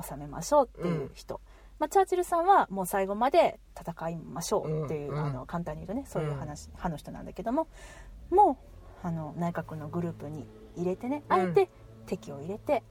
[0.00, 1.40] 収めましょうっていう人、
[1.80, 5.18] まあ、チャーチルさんはもう最後まで戦いましょうっていう、うん。
[5.18, 7.66] あの簡単に言うとねそういう話、派の人なんだけども
[8.30, 8.58] も
[9.02, 11.68] うあの内閣のグループに入れてねあえて
[12.06, 12.84] 敵を入れて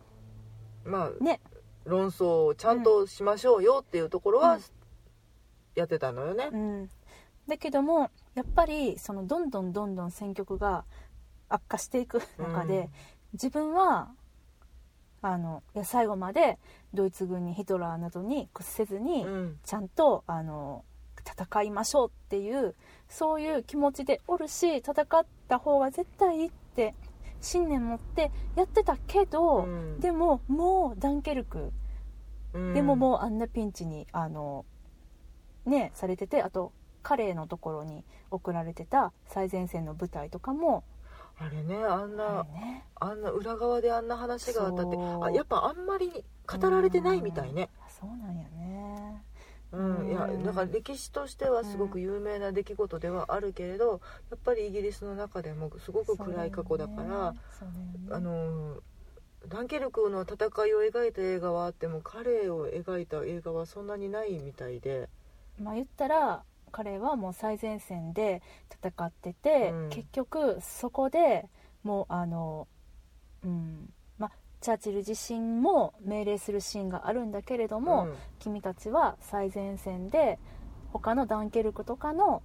[0.83, 1.39] まあね
[1.85, 4.61] 論争をちゃんとしましょうよっていうところはうん。
[5.75, 6.49] やってたのよね。
[6.51, 6.89] う、ん、
[7.47, 10.83] だけどもやっぱりそのどんどんどんどん戦局が
[11.49, 12.89] 悪化していく中で、
[13.33, 14.09] 自分は
[15.21, 16.57] あのいや最後まで
[16.93, 19.59] ドイツ軍にヒトラーなどに屈せずに、うん。
[19.63, 20.83] ちゃんとあの
[21.25, 22.75] 戦いましょうっていう
[23.07, 26.95] そういう気持ちでおるし戦った方が絶対いいって
[27.41, 29.99] 信念持ってやってたけど、うん。
[29.99, 31.71] でももうダンケルク。
[32.53, 32.73] うん。
[32.73, 34.65] でももうあんなピンチにあの
[35.65, 36.71] ねされててあと
[37.03, 40.83] 彼のところに送られてた最前線の部隊とかも。
[41.39, 42.85] あれねあんなね。
[42.95, 47.69] あんな裏側であんな話があったってあやっぱあんまり語られてないみたいね。
[47.99, 49.23] そうなんやね
[49.71, 50.43] うん、いやうん。
[50.43, 58.09] だから歴史としてはすごく有名な出来事ではあるけれど、やっぱりイギリスの中でもすごく暗い過去だからそうだよね。
[58.11, 58.77] あの
[59.47, 60.35] ダンケルクの戦
[60.67, 65.09] いを描いた映画はあっても彼を描いた映画はそんなにないみたいで。
[65.59, 69.89] まあ言ったら彼はもう最前線で戦ってて、うん。
[69.89, 71.49] 結局そこで
[71.83, 72.67] もうあの
[73.43, 74.00] うんまあ
[74.61, 78.15] チャーチル自身も命令するシーンがあるんだけれども、うん。
[78.39, 80.39] 君たちは最前線で
[80.93, 82.43] 他のダンケルクとかの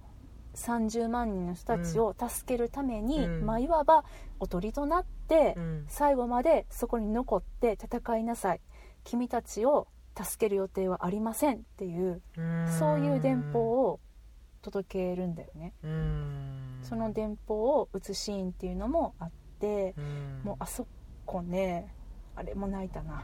[0.55, 3.45] 30万人の人たちを助けるために、うん。
[3.45, 4.03] まあ、いわば
[4.39, 5.85] おとりとなって、うん。
[5.87, 8.61] 最後までそこに残って戦いなさい。
[9.03, 9.87] 君たちを
[10.21, 12.21] 助ける予定はありませんっていう
[12.79, 13.99] そういう電報を
[14.63, 15.73] 届けるんだよね。
[15.83, 16.79] うん。
[16.81, 20.41] その電報を打つシーンっていうのもあってうん。
[20.43, 20.87] もうあそ
[21.25, 21.93] こね
[22.37, 23.23] あれも泣いたな。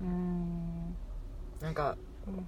[0.00, 0.96] うーん。
[1.60, 1.96] なんか
[2.28, 2.46] うん。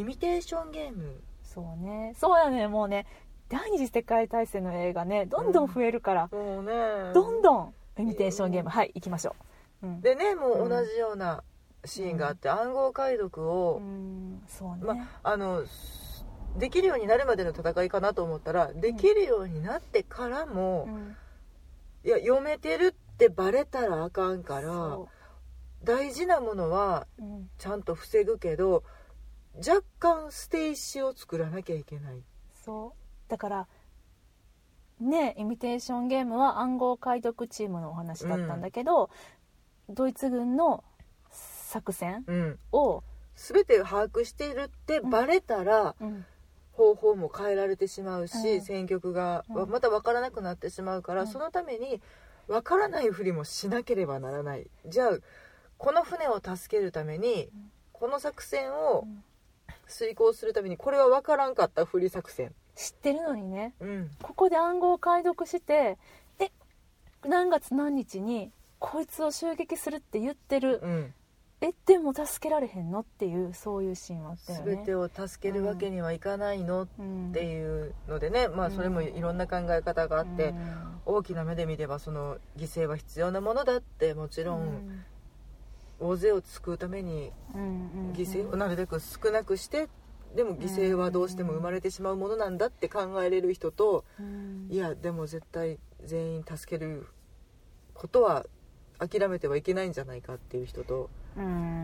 [0.00, 2.14] イミテーションゲームそうね。
[2.16, 2.68] そうやね。
[2.68, 3.06] もうね
[3.48, 6.72] 第二次世界大戦の映画ねどんどん増えるから、もうね。
[7.12, 9.34] どんどんイミテーションゲームはい行きましょ
[9.82, 9.88] う。
[9.88, 10.68] うん、でねもううん。
[10.70, 11.42] 同じような
[11.84, 14.42] シーンがあって、暗号解読を、うん。
[14.46, 15.64] そうね、まあの
[16.56, 21.16] できるようになるまでの戦いかなと思ったらできるようになってからも、うん。
[22.04, 22.94] いや読めてる
[23.26, 25.08] ってバレたらあかんからそ
[25.84, 27.50] 大事なものはううん。
[27.58, 28.84] ちゃんと防ぐけど
[29.56, 32.22] 若干捨て石を作らなきゃいけない。
[32.64, 33.30] そう。
[33.30, 33.68] だから
[35.00, 39.10] ねイミテーションゲームは暗号解読チームのお話だったんだけど、
[39.88, 40.84] ドイツ軍の
[41.30, 42.58] 作戦うん。
[42.72, 43.02] を、
[43.34, 46.24] 全て把握してるってバレたら、うん。
[46.72, 48.60] 方法も変えられてしまうし、うん。
[48.62, 49.70] 選曲がうん。
[49.70, 51.26] また分からなくなってしまうから、うん。
[51.26, 52.00] そのために
[52.48, 54.68] 分からないふりもしなければならない。
[54.86, 55.18] じゃあ
[55.78, 57.70] この船を助けるためにうん。
[57.92, 59.24] この作戦をうん。
[59.86, 62.54] 遂行するためにこれは分からんかったふり作戦。
[62.74, 63.74] 知ってるのにね。
[63.80, 64.10] うん。
[64.22, 65.98] ここで暗号を解読して
[66.38, 66.50] え
[67.24, 71.14] 何月何日にこいつを襲撃するって言ってるうん
[71.62, 73.00] えでも助けられへんの？
[73.00, 74.74] っていうそういうシーンはあったよね。
[74.76, 80.92] 全てを助けるわけにはいかないのっうんていうのでね、まあそれもいろんな考え方があって、うん。
[81.04, 85.02] 大きな目で見ればその犠牲は必要なものだってもちろん
[85.98, 89.88] 大勢を救うためにうんうん犠牲をなるべく少なくして
[90.36, 94.68] でも犠牲はどうしても生まれてしまうものなんだって考えれる人とうん。
[94.70, 97.08] いやでも絶対全員助ける
[97.94, 98.46] ことは
[99.00, 101.21] 諦めてはいけないんじゃないかっていう人とうん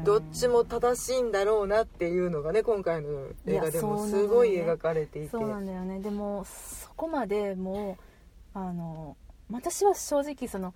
[0.04, 5.28] どっちも正しいんだろうなっていうのがね今回の映画でもすごい描かれていて。
[5.30, 6.00] そうなんだよね。
[6.00, 7.96] でもそこまでも
[8.54, 9.16] うあの
[9.50, 10.74] 私は正直その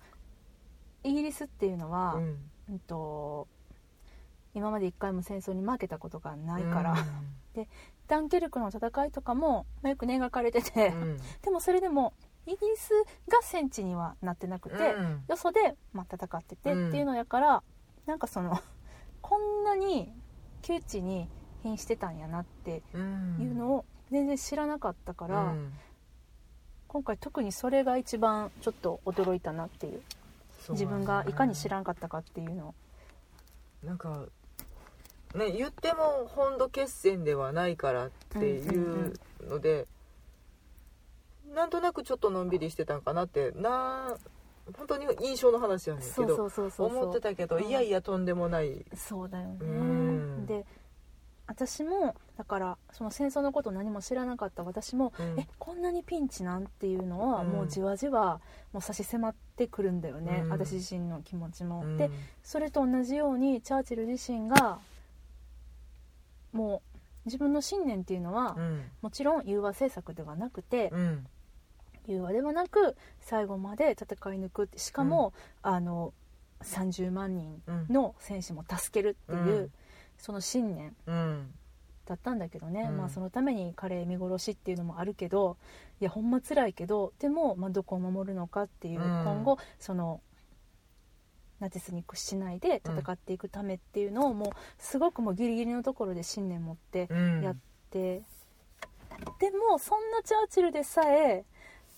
[1.03, 2.37] イギリスっていうのは、うん。
[2.69, 3.47] うんと
[4.55, 6.95] 今まで一回も戦争に負けたことがないから、
[8.07, 11.17] ダンケルクの戦いとかも、まあよくね描かれてて、うん。
[11.41, 12.13] でもそれでも
[12.45, 12.91] イギリス
[13.27, 15.23] が戦地にはなってなくて、うん。
[15.27, 17.63] よそで、まあ、戦っててっていうのやから、
[18.05, 18.61] なんかその
[19.21, 20.13] こんなに
[20.61, 21.29] 窮地に
[21.63, 23.37] 瀕してたんやなってうん。
[23.39, 25.73] いうのを全然知らなかったから、うん。
[26.87, 30.01] 今回特にそれが一番ちょっと驚いたなっていう。
[30.59, 32.75] そう自分がいかに知らんかったかっていうのを。
[33.83, 34.25] なんか
[35.35, 39.87] ね言っても本土決戦ではないからっていうので、
[41.53, 44.17] なんとなくちょっとのんびりしてたんかなってな
[44.77, 46.87] 本当に印象の話やねんけそうどそうそうそう。
[46.87, 47.63] 思ってたけど、うん。
[47.63, 48.85] いやいやとんでもない。
[48.95, 49.57] そうだよね。
[49.61, 50.45] うん。
[50.45, 50.65] で
[51.45, 55.39] 私もだからその戦争のこと何も知らなかった私も、うん。
[55.39, 57.47] えこんなにピンチなんていうのはうん。
[57.49, 58.39] もうじわじわ
[58.71, 60.49] もう差し迫ってくるんだよね、うん。
[60.49, 61.97] 私自身の気持ちも、うん。
[61.97, 62.09] で
[62.43, 64.79] それと同じようにチャーチル自身が
[66.53, 68.83] もう自分の信念っていうのは、うん。
[69.01, 70.91] もちろん融和政策ではなくて、
[72.07, 74.77] うん融和ではなく最後まで戦い抜くって。
[74.79, 76.13] しかも、あの
[76.63, 77.85] 30万人うん。
[77.89, 79.71] の戦士も助けるっていう、うん。
[80.17, 81.53] その信念うん。
[82.05, 82.97] だったんだけどね、うん。
[82.97, 85.57] まあ、そのためにカレー見殺しっていうのもあるけど
[86.01, 89.23] いやほんま辛いけどでも、まあ、どこを守るのかっていう、うん。
[89.23, 90.21] 今後その
[91.59, 97.41] ナチスに屈しないで戦っていくためっていうのをもうすごくもうギリギリのところで信念持ってうん。
[97.41, 97.55] やっ
[97.89, 98.21] て、
[99.39, 101.45] でもそんなチャーチルでさえ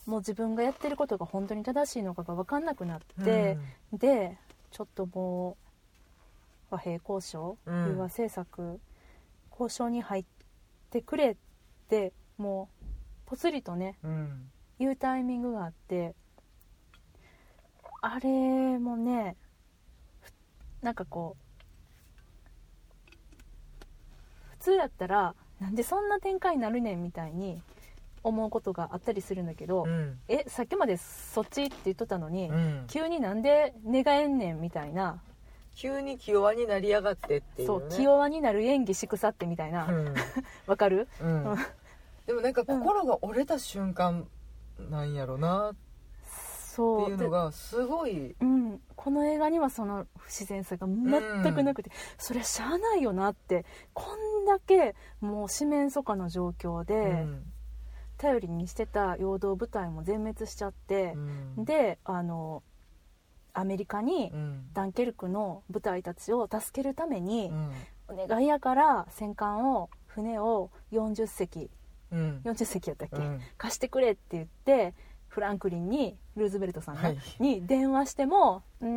[0.06, 3.58] もう自分がやってることが本当に正しいのかが分かんなくなって、
[3.94, 4.38] で
[4.72, 5.58] ちょっとも
[6.72, 8.80] う和平交渉、うん融和政策
[9.52, 10.26] 交渉に入っ
[10.89, 11.36] てくれっ
[11.89, 12.86] てもう
[13.26, 14.50] ぽつりとねうん。
[14.78, 16.13] 言うタイミングがあって
[18.02, 19.38] あれもね
[20.22, 20.32] ふ
[20.84, 21.46] なんかこう
[24.52, 27.62] 普通やったらなんでそんな展開になるねんみたいに
[28.26, 30.20] 思うことがあったりするんだけど、うん。
[30.28, 32.86] えさっきまでそっちって言っとったのに、うん。
[32.88, 35.22] 急になんで寝返んねんみたいな、
[35.76, 37.68] 急に気弱になりやがってっていうね。
[37.68, 39.88] そう気弱になる演技しくさってみたいな。
[40.68, 41.08] わ、かる？
[41.22, 41.52] うん。
[41.52, 41.58] うん
[42.26, 44.28] でもなんか心が折れた瞬間
[44.90, 45.72] なんやろな。
[45.72, 45.76] っ
[46.76, 47.06] そう。
[47.06, 48.16] ていうのがすごい。
[48.16, 53.64] でうん、この映画にはその不自然さが全くなくて、それはしゃあないよなって。
[53.94, 57.44] こんだけもう四面楚歌の状況で、うん
[58.17, 61.13] 頼りにしてた陽動部隊も全滅しちゃって
[61.58, 61.65] う、ん。
[61.65, 62.63] であの
[63.54, 64.73] アメリカにうん。
[64.73, 67.71] ダンケルクの部隊たちを助けるためにう、ん。
[68.08, 71.69] お願いやから戦艦を船を40隻
[72.12, 72.41] うん。
[72.43, 73.41] 40隻やったっけ、うん。
[73.58, 74.93] 貸してくれって言って
[75.36, 77.17] フランクリンにルーズベルトさんがはい。
[77.39, 78.88] に電話してもうー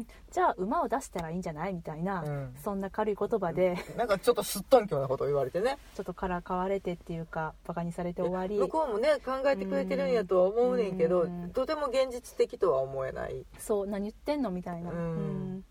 [0.00, 2.54] んじゃあ馬を出したらいいんじゃないみたいな、うん。
[2.62, 5.78] そんな軽い言葉でなんかちょっとすっとんきょうなことを言われてね。
[5.96, 8.58] ちょっとからかわれてっていうかバカにされて終わり。
[8.58, 11.50] 向こうもね考えてくれてるんやとは思うねんけどうん。
[11.54, 13.46] とても現実的とは思えない。
[13.58, 14.98] そう何言ってんのみたいな、うん。
[14.98, 15.64] うん。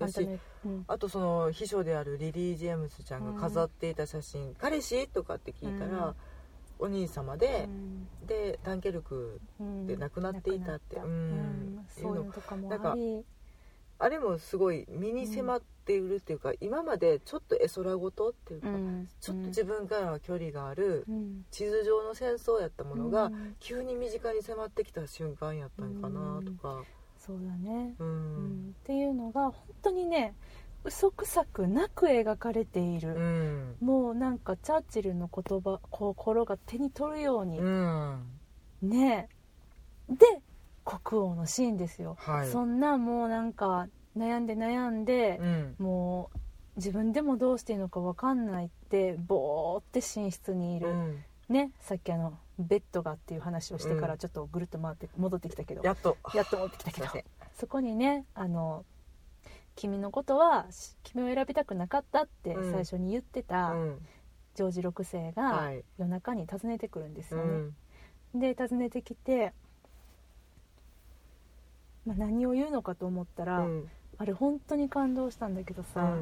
[0.00, 0.84] あんただしねうん。
[0.88, 6.14] あとその秘書であるリリー・ジェームスちゃんが飾っていた写真「彼氏?」とかって聞いたら、うん
[6.78, 8.08] お兄様でう、ん。
[8.26, 9.86] でダンケルクうん。
[9.86, 11.86] で亡くなっていたってうん。
[11.98, 12.96] ういうのとかもなんか
[14.02, 19.08] あれもすごい身に迫っているっていうか、今までちょっと絵空事っていうか、うん。
[19.20, 21.44] ちょっと自分からは距離があるうん。
[21.52, 23.54] 地図上の戦争やったものが、うん。
[23.60, 26.82] 急に身近に迫ってきた瞬間やったんかなとか。
[27.16, 27.94] そうだね。
[28.00, 28.76] うん、うん。
[28.82, 30.34] っていうのが本当にね
[30.84, 33.76] 嘘くさくなく描かれている、うん。
[33.80, 38.26] もうなんかチャーチルの言葉心が手に取るように、うん。
[38.82, 39.28] ね。
[40.10, 40.42] えで
[40.84, 42.48] 国王のシーンですよ、はい。
[42.48, 45.74] そんなもうなんか悩んで悩んでう、ん。
[45.78, 46.38] もう
[46.76, 51.24] 自分でもどうしていいのか分かんないってぼーって寝室にいる、うん。
[51.48, 51.70] ね。
[51.80, 54.08] さっきあのベッドがっていう話をしてかうん。
[54.08, 56.16] らちょっとぐるっと回って戻ってきたけど、やっと。
[56.34, 57.08] やっと戻ってきたけど。
[57.54, 58.84] そこにねあの
[59.76, 62.70] 君のことはし君を選びたくなかったってうん。
[62.70, 63.74] 最初に言ってた
[64.54, 65.84] ジョージ6世がはい。
[65.98, 68.40] 夜中に訪ねてくるんですうよね、ん。
[68.40, 69.52] で訪ねてきて、
[72.04, 73.90] まあ、何を言うのかと思ったら、うん。
[74.18, 76.16] あれ本当に感動したんだけどさ、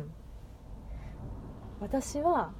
[1.80, 2.52] 私は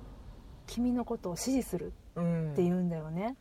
[0.66, 2.53] 君のことを支持するうん。
[2.53, 3.37] って言うんだよね、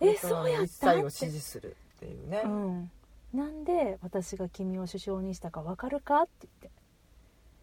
[0.00, 2.42] えそうやった一切を支持するっていうね。
[2.44, 2.90] うん、
[3.34, 6.84] なんで私が君を首相にしたか分かるかって言って。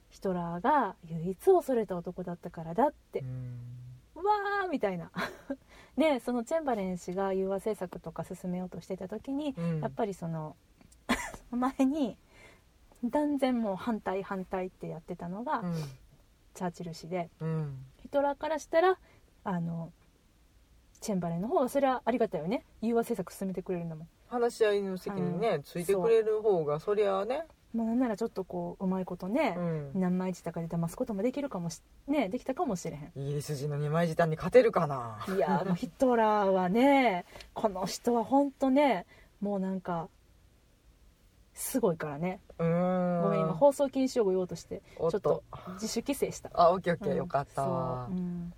[0.10, 3.24] ヒトラーが唯一恐れた男だったからだって。
[4.14, 5.10] う、わーみたいな。
[5.98, 9.80] でそのチェンバレン氏が融和政策とか進めようとしてた時に、うん。
[9.80, 10.58] やっぱりその
[11.52, 12.18] 前に
[13.06, 15.74] 断然もう反対反対ってやってたのが、うん。
[16.54, 17.30] チャーチル氏で。
[17.40, 17.86] うん。
[18.02, 18.98] ヒトラーからしたら
[19.46, 19.94] あの
[21.00, 22.66] チェンバレンの方がそれはありがたいよね。
[22.82, 33.12] 融和政策進めてくれるのも話し合いの席にね、ついてくれる方がそりゃあね、もうなんならちょっとこううまいことね、うん、何枚舌かで騙すこともできるかもしねできたかもしれへん。
[33.16, 35.26] イギリス人の二枚舌に勝てるかな。
[35.36, 39.06] いやーもうヒトラーはねこの人は本当ね
[39.40, 40.10] もうなんか
[41.54, 42.40] すごいからね。
[42.58, 43.24] うーん。
[43.24, 46.50] ごめん今放送禁止用語言おうとしてちょっと自主規制した。
[46.54, 47.18] あオッケーオッケー、うん。
[47.18, 47.64] よかった。
[47.64, 47.66] う
[48.14, 48.54] ん、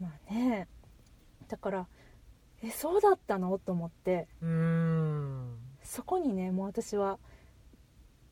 [0.00, 0.68] まあね。
[1.48, 1.86] だから
[2.66, 3.58] えそうだったの？
[3.58, 4.26] と思って。
[4.42, 5.56] うーん。
[5.82, 7.18] そこにねもう私は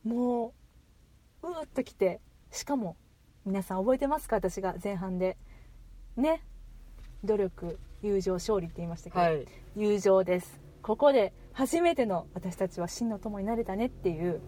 [0.03, 0.53] も
[1.43, 2.21] ううーっときて。
[2.51, 2.97] しかも
[3.45, 4.37] 皆さん覚えてますか？
[4.37, 5.37] 私が前半で。
[6.17, 6.43] ね。
[7.25, 9.47] 努力友情勝利って言いましたけど、はい。
[9.77, 10.61] 友情です。
[10.83, 14.41] ここで初めての私たちは真の友になれたねっていう。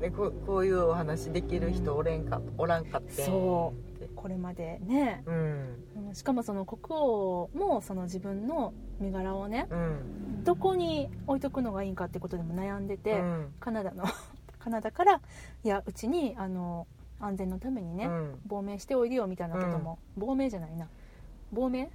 [0.00, 3.24] でここういうお話できる人おれんかおらんかって。
[3.24, 3.87] そう
[4.18, 4.80] これまで。
[4.84, 5.22] ね。
[5.26, 5.84] うん。
[6.08, 6.14] うん。
[6.14, 10.44] しかもその国王もその自分の身柄をねうん。
[10.44, 13.54] どこに置いとくのがいいんかってことでも悩んでて、うん。
[13.60, 14.04] カナダの
[14.58, 15.20] カナダから
[15.62, 16.88] いやうちにあの
[17.20, 18.40] 安全のためにね、うん。
[18.46, 20.88] 亡命しておいでよみたいなことも、亡命じゃないな。
[21.52, 21.88] 亡命？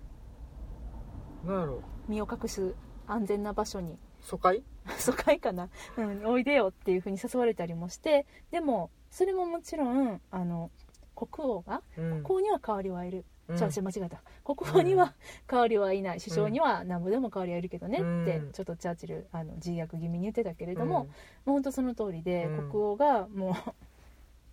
[2.08, 2.74] 身を隠す
[3.06, 3.98] 安全な場所に。
[4.22, 4.64] 疎開？
[4.98, 10.72] 疎開かな、うん、おいでよっていうふうに誘われたりもしてでもそれももちろんあの
[11.15, 12.23] 国王がうん。
[12.23, 13.58] 国王には代わりはいる、うん。
[13.58, 14.21] 違う違う間違えた。
[14.43, 15.13] 国王には
[15.47, 17.04] 代わりはいない、首相にはなん。
[17.04, 18.52] ぼでも代わりはいるけどねって、うん。
[18.52, 20.91] ちょっとチャーチルあの自虐気味に言ってたけれども、うん。
[20.91, 21.10] もう
[21.45, 22.69] 本当その通りで、うん。
[22.69, 23.54] 国王がもう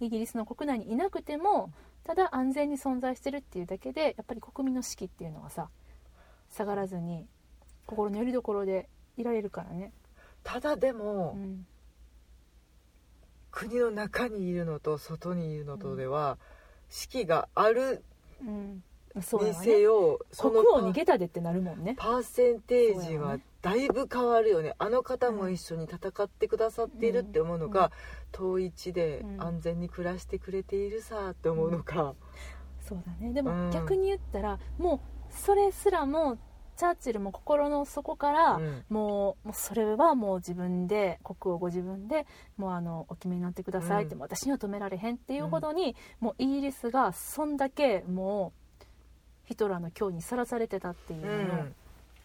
[0.04, 1.70] イギリスの国内にいなくても
[2.04, 5.68] ただ安全に存在してるっていうだけでやっぱり国民の士気っていうのはさ
[6.50, 7.26] 下がらずに
[7.84, 9.92] 心の拠り所でいられるからね、
[10.42, 11.66] ただでうも、ん、
[13.50, 16.38] 国の中にいるのと外にいるのとでは、
[16.88, 18.02] 士気がある
[18.42, 21.94] にせよ、そ国の王逃げたでってなるもんね。
[21.98, 24.74] パーセンテージはだいぶ変わるよね。
[24.78, 27.90] あの方も一緒に戦ってくださっているって思うのか、
[28.34, 29.42] 統一でうん。
[29.42, 32.14] 安全に暮らしてくれているさって思うのか、
[32.80, 33.46] そうだねでうん。
[33.46, 36.38] も逆に言ったら、もうそれすらも
[36.80, 38.84] チャーチルも心の底から、うん。
[38.88, 44.20] もうもうそれはもう自分で国王ご自分でもうあのお決めになってくださいって、うん。
[44.22, 48.84] 私には止められへんっていうほどに、もうイギリスがそんだけもう
[49.44, 51.64] ヒトラーの脅威にさらされてたっていううの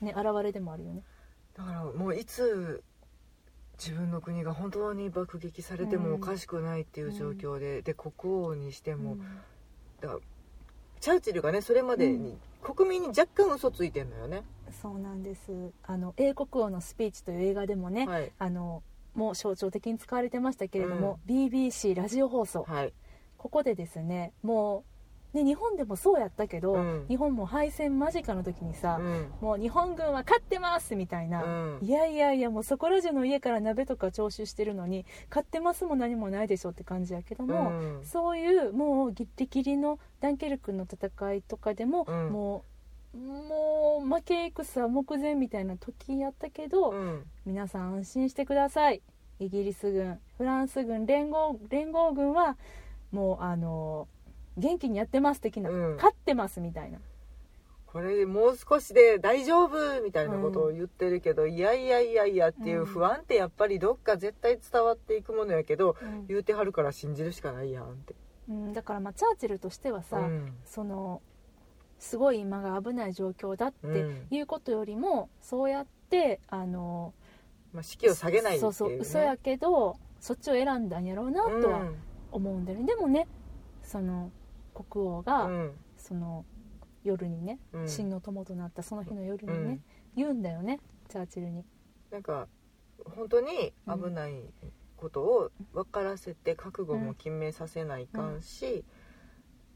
[0.01, 1.03] ね現れでもあるよね。
[1.57, 2.81] だからもういつ
[3.77, 9.19] 自分の国が本当に爆撃されてもおかしくないっていう状況で、で国王にしても、うん。
[9.99, 10.17] だ
[11.05, 14.41] チャーチルがねそれまでに国民に若干嘘ついてんのよね、
[14.81, 15.51] そうなんです。
[15.85, 18.31] あの英国王のスピーチという映画でもね、はい。
[18.39, 18.81] あの
[19.13, 22.93] もう象徴的に使われてましたけれども、BBC ラジオ放送、はい。
[23.37, 24.83] ここでですねもう、
[25.35, 27.05] ね、日本でもそうやったけど、うん。
[27.09, 29.31] 日本も敗戦間近の時にさ、うん。
[29.41, 31.79] もう日本軍は勝ってますみたいな、うん。
[31.81, 38.05] いやいやいやもうそこら中の家から鍋とか徴収してるのに勝ってますも何もないでしょって感じやけども、うん。
[38.05, 42.29] そういうもうギリギリのダンケルクの戦いとかでも、うん。
[42.29, 42.63] も
[43.13, 47.25] うもう負け戦目前みたいな時やったけど、うん。
[47.45, 49.01] 皆さん安心してください。
[49.39, 52.55] イギリス軍フランス軍連合連合軍は
[53.11, 54.07] もうあの
[54.57, 55.95] 元気にやってます的な、うん。
[55.95, 56.99] 勝ってますみたいな。
[57.85, 66.27] これもう少しで大丈夫みたいなことを言ってるけど、いやいやいやいやっていう不安ってやっぱりどっか絶対伝わっていくものやけど、うん。
[66.27, 68.15] 言うてはるから信じるしかないやんって。
[68.49, 70.53] うん、だからまあチャーチルとしてはさ、うん。
[70.65, 71.21] その
[71.97, 74.27] すごい今が危ない状況だってうん。
[74.29, 77.13] いうことよりも、そうやってあの
[77.73, 81.89] まあ、士気を下げないっていう、ね、そうそう嘘やけどそっちを選んだんやろうなとは
[82.31, 83.27] 思うんだよね、でもね
[83.83, 84.31] その
[84.75, 85.71] 国王が、うん。
[85.97, 86.45] その
[87.03, 87.89] 夜にねうん。
[87.89, 89.81] 真の友となったその日の夜にね、うん。
[90.15, 91.63] 言うんだよねチャーチルに。
[92.11, 92.47] なんか
[93.15, 94.43] 本当に危ない
[94.97, 98.83] ことを分からせて覚悟も決めさせないかんし、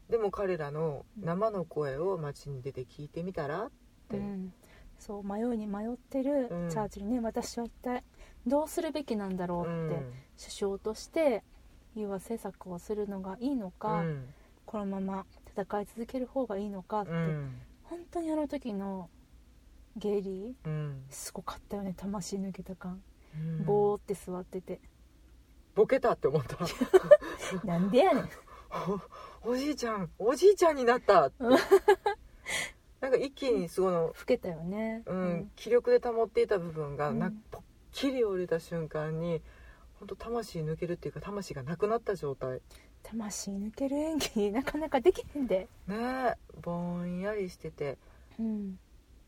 [0.08, 3.70] でも彼らの生の声を街に出て聞いてみたらっ
[4.08, 4.52] て、うん、
[4.98, 6.70] そう迷いに迷ってるうん。
[6.70, 8.02] チャーチルね、私は一体
[8.46, 10.12] どうするべきなんだろうって、うん。
[10.38, 11.44] 首相として
[11.94, 14.24] 融和政策をするのがいいのか、うん
[14.70, 15.26] このまま
[15.58, 17.60] 戦い続ける方がいいのかって、うん。
[17.82, 19.10] 本当にあの時の
[19.96, 21.02] ゲイリーうん。
[21.10, 23.02] すごかったよね魂抜けた感、
[23.34, 23.64] うん。
[23.64, 24.80] ぼーって座ってて。
[25.74, 26.56] ボケたって思った。
[27.66, 28.28] なんでやねん。
[29.42, 31.42] おおじいちゃんおじいちゃんになったって。
[33.02, 35.02] なんか一気にその、老けたよね。
[35.06, 39.42] うん気力で保っていた部分がな、うんぽっきり折れた瞬間に
[39.98, 42.60] 本当魂抜けるっていうか魂がなくなった状態
[43.02, 45.68] 魂抜ける演技 なかなかできへんで。
[45.86, 47.98] ねえぼんやりしてて。
[48.38, 48.78] うん。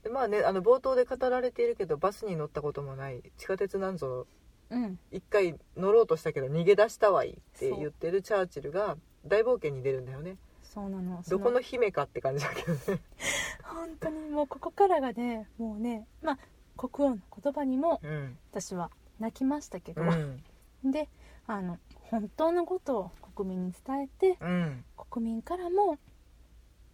[0.02, 3.22] でまあねあの冒頭で語られているけどバスに乗ったこともない。
[3.36, 4.26] 地下鉄なんぞ。
[4.70, 4.98] うん。
[5.10, 10.36] 一回乗ろうとしたけど逃げ出したわいって言ってるチャーチルが大冒険に出るんだよね。
[10.62, 11.22] そうなの。
[11.28, 13.00] どこの姫かって感じだけどね。
[13.64, 16.38] 本当にもうここからがねもうねまあ
[16.76, 18.38] 国王の言葉にもうん。
[18.50, 20.90] 私は泣きましたけど、うん。
[20.90, 21.08] で
[21.46, 21.78] あの
[22.12, 24.84] 本当のことを国民に伝えてうん。
[25.10, 25.98] 国民からも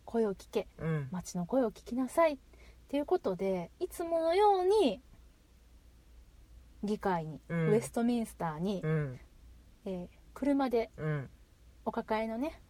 [0.05, 1.09] 声を聞けうん。
[1.11, 2.39] 街の声を聞きなさいっ
[2.89, 5.03] ていうことでいつものように
[6.85, 7.69] 議会に、うん。
[7.71, 9.21] ウェストミンスターに、うん。
[9.87, 11.29] えー車でうん。
[11.85, 12.61] お抱えのね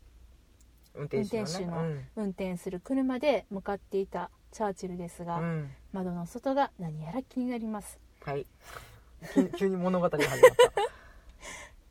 [0.94, 2.08] 運転手のね。
[2.16, 5.70] 運転する車で向かっていたチャーチルですが、うん。
[5.92, 7.98] 窓の外が何やら気になります。
[8.22, 8.46] はい。
[9.34, 10.97] 急 急に物語が始まった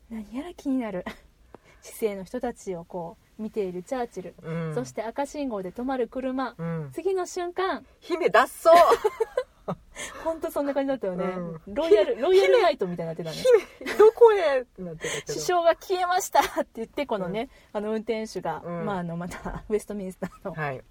[0.10, 1.05] 何やら気になる。
[1.82, 4.76] 市政の人たちをこう見ているチャーチル、うん。
[4.76, 6.89] そして赤信号で止まる車、うん。
[6.91, 7.86] 次の瞬間。
[7.99, 8.70] 姫脱走。
[10.24, 13.36] ほんとそんな感じだったよね、うロイヤルロイヤルナイトみたいになってたね。
[13.84, 15.26] 姫どこへってなってたけど。
[15.28, 18.86] 首相が消えましたって言ってこのね、あの運転手が、うん。
[18.86, 20.82] まあ、あのまた ウェストミンスターのはい。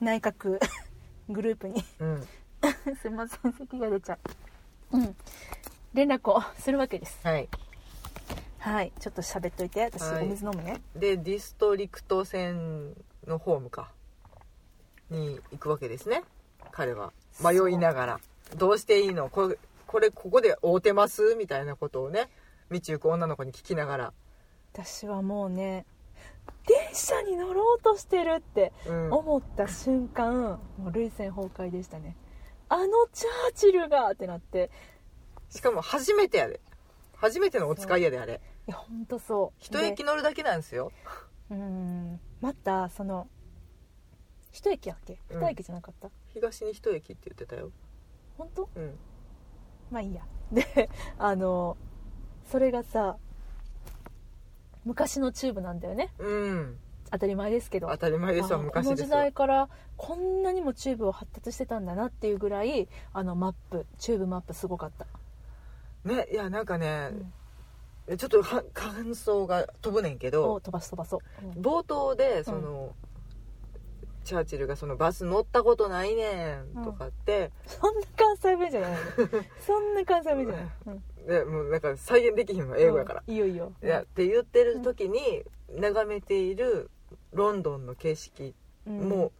[0.00, 0.60] 内閣
[1.28, 1.82] グループに。
[1.98, 2.28] うん。
[3.00, 4.18] すいません咳が出ちゃ
[4.92, 4.98] う。
[4.98, 5.16] うん。
[5.94, 7.20] 連絡をするわけです。
[7.26, 7.48] はい
[8.58, 10.24] はいちょっと喋っといて私はい。
[10.24, 12.94] お水飲むね、でディストリクト線
[13.26, 13.90] のホームか。
[15.10, 16.22] に行くわけですね。
[16.72, 17.12] 彼は。
[17.42, 18.20] 迷いながら。
[18.56, 19.28] どうしていいの？
[19.28, 21.34] これこれここで会うてます？
[21.36, 22.30] みたいなことをね
[22.70, 24.12] 道行く女の子に聞きながら、
[24.72, 25.84] 私はもうね
[26.66, 32.16] 電車に乗ろうとしてるってうん、思った瞬間もう涙腺崩壊でしたね。
[32.70, 34.10] あのチャーチルが！
[34.10, 34.70] ってなって。
[35.50, 36.60] しかも初めてやで
[37.24, 38.42] 初めてのお使いやであれ。
[38.68, 39.58] いやほんとそう。
[39.58, 40.92] 一駅乗るだけなんですよ。
[41.48, 42.20] でうん。
[42.42, 43.28] またその
[44.52, 45.18] 一駅やっけ？
[45.30, 45.40] うん。
[45.40, 47.70] 二駅じゃなかった、東に一駅って言ってたよ。
[48.36, 48.98] 本当うん。
[49.90, 50.22] まあいいや。
[50.52, 51.78] であの
[52.50, 53.16] それがさ
[54.84, 56.12] 昔のチューブなんだよね。
[56.18, 56.78] うん。
[57.10, 57.88] 当たり前ですけど。
[57.88, 58.96] 当たり前ですよあ昔ですよ。
[58.96, 65.06] この時代からこんなにもチューブを発達してたんだなっていうぐらいあのマップチューブマップすごかった、
[66.04, 67.10] ねいやなんかね
[68.08, 68.16] う、ん。
[68.16, 71.50] ちょっとは感想が飛ぶねんけどを飛ばす飛ばそう、うん。
[71.62, 72.94] 冒頭でその、
[74.24, 78.98] チャーチルがそのバス乗ったことないねんとかって、そんな関西弁じゃない。
[79.66, 81.26] そんな関西弁じゃない、うん。
[81.26, 83.32] でもうなんか再現できひんの英語やから、うん。
[83.32, 83.72] いいよいいよ。
[83.82, 86.90] いやって言ってる時に眺めている
[87.32, 88.54] ロンドンの景色
[88.86, 89.08] うん。
[89.08, 89.32] もう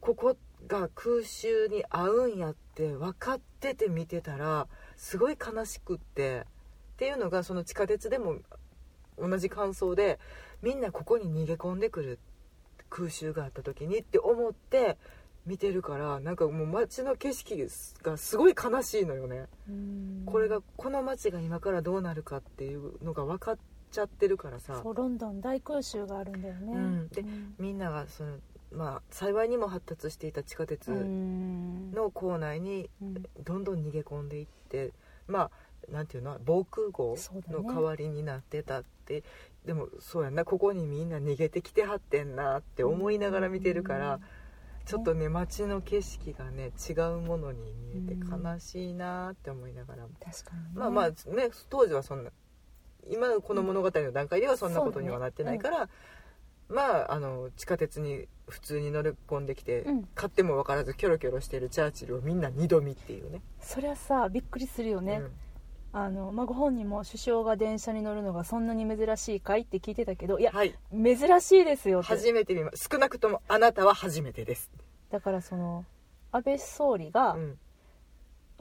[0.00, 0.36] ここ
[0.66, 4.68] が空襲に合うんやって分かってて見てたら
[5.00, 8.36] すごい悲しくってっていうのがその地下鉄でも
[9.18, 10.18] 同じ感想で
[10.60, 12.18] みんなここに逃げ込んでくる
[12.90, 14.98] 空襲があった時にって思って
[15.46, 17.66] 見てるからなんかもう街の景色
[18.02, 19.46] がすごい悲しいのよね。
[19.70, 20.22] うん。
[20.26, 23.58] これがこの街が今からどうなるかっていうのが分かっ
[23.90, 24.80] ちゃってるからさ。
[24.82, 27.08] そうロンドン大空襲があるんだよね、うん。
[27.08, 27.24] で
[27.58, 28.36] みんながその
[28.72, 31.92] まあ幸いにも発達していた地下鉄うん。
[31.92, 33.14] の構内にうん。
[33.44, 34.92] どんどん逃げ込んでいって
[35.26, 35.50] まあ
[35.90, 36.38] なんていうの？
[36.44, 37.16] 防空壕
[37.48, 39.24] の代わりになってたって、
[39.64, 40.44] でもそうやんな。
[40.44, 44.20] ここにみんな逃げてきてはってんなって思いながら見てるから、うん。
[44.84, 48.44] ちょっとね街の景色がね違うものに見えてうん。
[48.44, 50.68] 悲しいなって思いながら、確かにね。
[50.74, 52.30] まあまあね当時はそんな
[53.08, 55.88] 今のこの物語の段階ではそんなことにはなってないから、
[56.68, 60.04] まああの地下鉄に普通に乗り込んできて、うん。
[60.14, 63.42] 買っても分からずキョロキョロしてるチャーチルをみんな二度見っていうね。
[63.60, 65.22] そりゃさびっくりするよね、
[65.92, 70.74] あのまあ、ご本人も首相が電車に乗るのがそんなに珍しいかいって聞いてたけどいやうん、はい。
[70.92, 72.08] 珍しいですよって。
[72.08, 74.70] 初めて見ます少なくともあなたは初めてです、
[75.10, 75.84] だからその
[76.32, 77.58] 安倍総理がうん、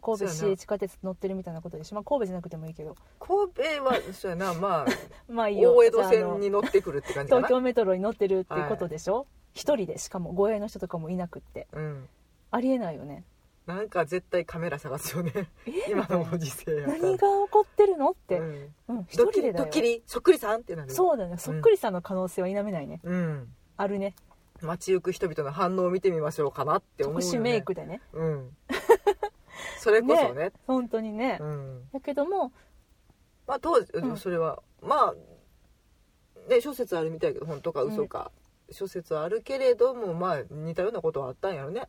[0.02, 2.96] 神戸市そうやな営地下鉄乗ってるみたいなことでしょ、まあ、神戸じゃなくてもいいけど。
[3.20, 4.86] 神戸はそうやなまあ
[5.32, 5.76] まあいいよ。
[5.76, 7.48] 大江戸じゃああの線に乗ってくるって感じかな。
[7.48, 11.68] 東京メトロに乗ってるってことでしょ一、人でしかも護衛の人とかもいなくって。
[11.74, 12.10] うん。
[12.52, 13.24] ありえないよね。
[13.66, 15.32] なんか絶対カメラ探すよね。
[15.88, 17.18] 今のご時世や何が起
[17.50, 18.12] こってるの？
[18.12, 18.74] って、うん。
[18.88, 20.92] うん、一ドッキ人でだドッキリそっくりさんってなる。
[20.92, 21.38] そうだね。
[21.38, 23.54] そっくりさんの可能性は否めないね、うん。
[23.78, 24.16] あるね。
[24.62, 28.02] 街行く人々の反応を見てみましょうかなって思うよ、ね、特殊メイクでね。
[28.14, 28.58] うん。
[29.80, 30.52] それこそね。
[30.68, 31.90] 本当にね、うん。
[31.94, 32.52] だけども
[33.46, 34.18] まあ当時うん。
[34.18, 35.16] それは、まあ
[36.50, 38.32] ね諸説あるみたいやけど本当か嘘か、
[38.72, 41.88] 諸説はあるけれどもまあ似たようなことはあったんやろね。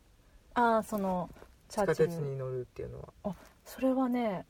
[0.53, 1.29] ああその
[1.69, 2.07] チ地下ャーチル。
[2.09, 3.35] 鉄に乗るっていうのは。
[3.65, 4.45] それはね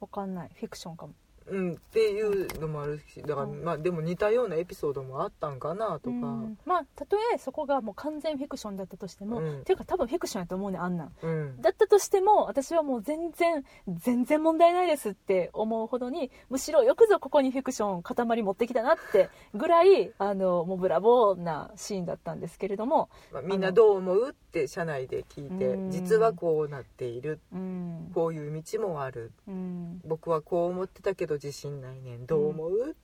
[0.00, 0.50] わかんない。
[0.54, 1.14] フィクションかも
[1.46, 3.64] うんっていうのもあるしだから、うん。
[3.64, 6.58] まあでも似たようなエピソードもあったんかなとか、うん。
[6.64, 9.60] まあたとえそこがもう完全フィクションだったとしても、うん。
[9.60, 11.12] っていうか多分フィクションやと思うねあんなん。
[11.22, 11.60] うん。
[11.60, 25.90] だったとしても私はもう全然全然問題ないですって思うほどにむしろよくぞここにフィクション塊持ってきたなってぐらいあのもうブラボーなシーンだったんですけれども、まあ、みんなどう思うって車内で聞いてうん。
[25.90, 28.10] 実はこうなっているうん。
[28.14, 29.32] こういう道もある。
[29.48, 32.26] うん、僕はこう思ってたけど自信ないねん。
[32.26, 32.90] どう思う？
[32.90, 32.94] っ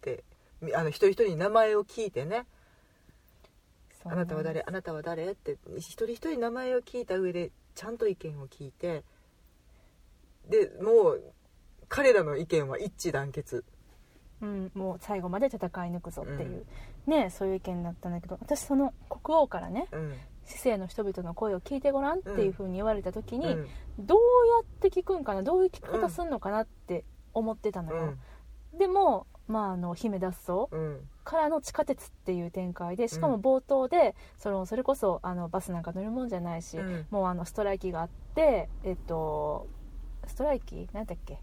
[0.00, 0.24] て
[0.60, 2.46] みあの一人一人に名前を聞いてね
[4.02, 4.62] 「そうあなたは誰？
[4.66, 9.04] あなたは誰?」って一人一人名前を聞いた上でちゃんと意見を聞いて
[10.48, 11.22] でもう
[11.88, 13.64] 彼らの意見は一致団結。
[14.40, 16.66] うん、もう最後まで戦い抜くぞっていう、
[17.06, 20.14] ねそういう意見だったんだけど私その国王からねうん。
[20.44, 23.68] 市政の人々の声を聞いてごらんっていうふうに言われた時に、うん。
[24.00, 24.22] どうや
[24.62, 25.44] って聞くんかな？
[25.44, 27.04] どういう聞き方すんのかなって
[27.34, 28.14] 思ってたのよ、
[28.78, 31.00] でも、まあ、あの姫脱走うん。
[31.24, 33.40] からの地下鉄っていう展開でしかもうん。
[33.40, 37.06] 冒頭で、そのそれこそあのバスなんか乗るもんじゃないし、うん。
[37.10, 39.66] もうあのストライキがあってえっと
[40.26, 40.88] ストライキ？
[40.92, 41.38] 何だっけ？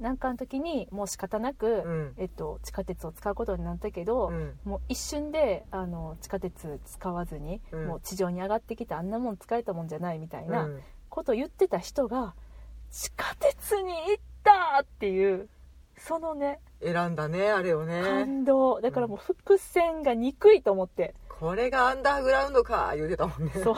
[0.00, 2.14] なんかの時にもう仕方なく、うん。
[2.18, 4.58] えっと、地下鉄を使うことになったけど、うん。
[4.64, 7.86] もう一瞬であの地下鉄使わずに、うん。
[7.86, 10.80] もう地上に上がってきたあんなもん使えたもんじゃないみたいなうん。
[11.08, 12.34] ことを言ってた人が
[12.90, 15.48] 地下鉄に行ったっていう
[15.96, 18.02] そのね選んだねあれをね。
[18.02, 18.80] 感動。
[18.80, 23.52] だからもう伏線が憎いと思って、これがアンダーグラウンドか言うてたもんね。
[23.62, 23.76] そう。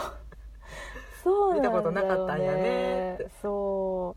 [1.22, 4.16] そうなんだよ、ね、見たことなかったんやねそ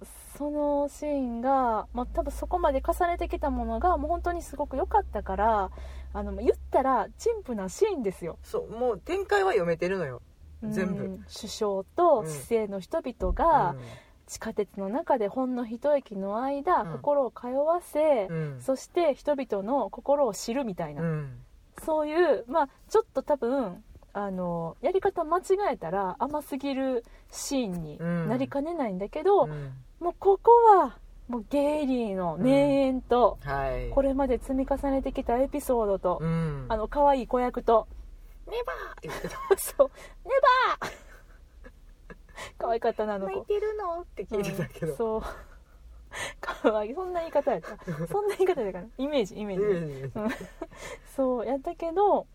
[0.00, 0.06] う。
[0.36, 5.70] そのシーンが、まあ、多分そこまで重ねてきたものがもう本当にすごく良かったから
[6.12, 8.38] あの言ったら陳腐なシーンですよ。
[8.42, 10.22] そうもう展開は読めてるのよ。
[10.62, 11.04] 全部。
[11.04, 11.24] うん。
[11.32, 12.26] 首相とうん。
[12.28, 13.78] 市政の人々がうん
[14.26, 16.92] 地下鉄の中でほんの一息の間、うん。
[16.92, 18.60] 心を通わせ、うん。
[18.60, 21.38] そして人々の心を知るみたいな、うん。
[21.84, 27.98] そういうまあちょっと多分あのやり方間違えたら甘すぎるシーンに
[28.28, 29.72] なりかねないんだけど、うん。
[30.00, 30.98] もうここは
[31.28, 33.90] もうゲイリーの名演と、はい。
[33.90, 36.66] これまで積み重ねてきたエピソードと、うん。
[36.68, 37.86] あの可愛い子役と
[38.46, 39.36] ネバー言ってた。
[39.56, 39.90] そう
[40.24, 40.30] ネ
[40.80, 41.03] バー
[42.58, 43.32] 可愛かったなあの子。
[43.32, 44.00] 泣いてるの？
[44.02, 45.22] って聞いてたけど、うんそう。
[46.40, 46.94] 可愛い。
[46.94, 47.76] そんな言い方やった。
[48.06, 50.44] そんな言い方だからイメージイメイージ、メージ。
[51.16, 52.26] そうやったけど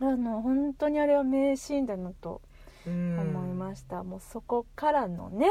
[0.00, 2.42] あの本当にあれは名シーンだなと
[2.86, 5.48] うん思いました、もうそこからのね。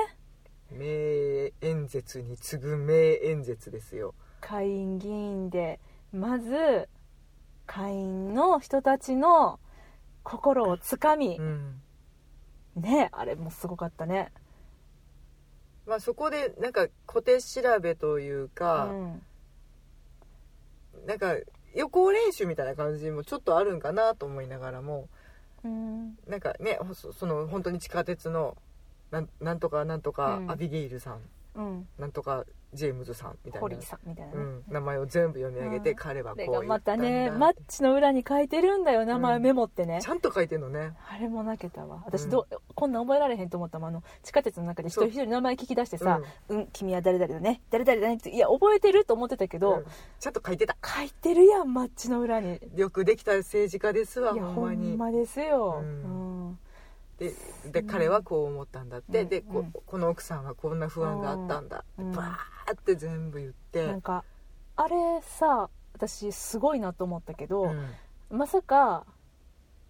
[0.72, 4.14] 名演説に次ぐ名演説ですよ。
[4.42, 5.80] 下院議員で
[6.14, 6.88] まず
[7.66, 9.60] 下院の人たちの
[10.24, 11.82] 心をつかみう、ん
[12.76, 14.32] ねあれもすごかったね。
[15.86, 19.22] まあそこでなんか小手調べといううか、ん。
[21.06, 21.36] なんか
[21.76, 25.08] 予行練習みたいな感じもちょっとあるんかなと思いながらも
[25.64, 26.18] うん。
[26.28, 28.58] なんかねそその本当に地下鉄の
[29.12, 30.52] なんなんとかなんとかうん。
[30.52, 31.20] アビゲイルさん、
[31.56, 31.88] うん。
[32.00, 32.46] なんとか
[32.76, 33.62] ジェームズさんみたいな。
[33.62, 35.96] ホリー、さんみたいなね、うん、名前を全部読み上げて、うん。
[35.96, 36.80] 彼はこう言ったんだ。
[36.80, 39.42] たねマッチの裏に書いてるんだよ名前うん。
[39.42, 40.94] メモってね、ちゃんと書いてんのね。
[41.10, 41.96] あれも泣けたわ。
[41.96, 42.02] うん。
[42.06, 43.90] 私どう、こんなん覚えられへんと思ったもん。
[43.90, 47.62] あの地下鉄の中で一人一人名前聞き出してさ「うん、君は誰々だね。
[47.70, 49.86] 誰々だね」っていや覚えてると思ってたけど、うん。
[50.20, 50.76] ちゃんと書いてた。
[50.84, 52.60] 書いてるやんマッチの裏に。
[52.76, 54.96] よくできた政治家ですわほほんまに。
[54.96, 56.60] んまですよ、ううんん
[57.18, 57.34] で
[57.72, 59.30] で彼はこう思ったんだって、うん。
[59.30, 59.72] でこうん。
[59.72, 62.12] この奥さんはこんな不安があったんだ、うん。
[62.12, 64.24] バーって全部言って、なんか
[64.76, 68.38] あれさ私すごいなと思ったけど、うん。
[68.38, 69.06] まさか、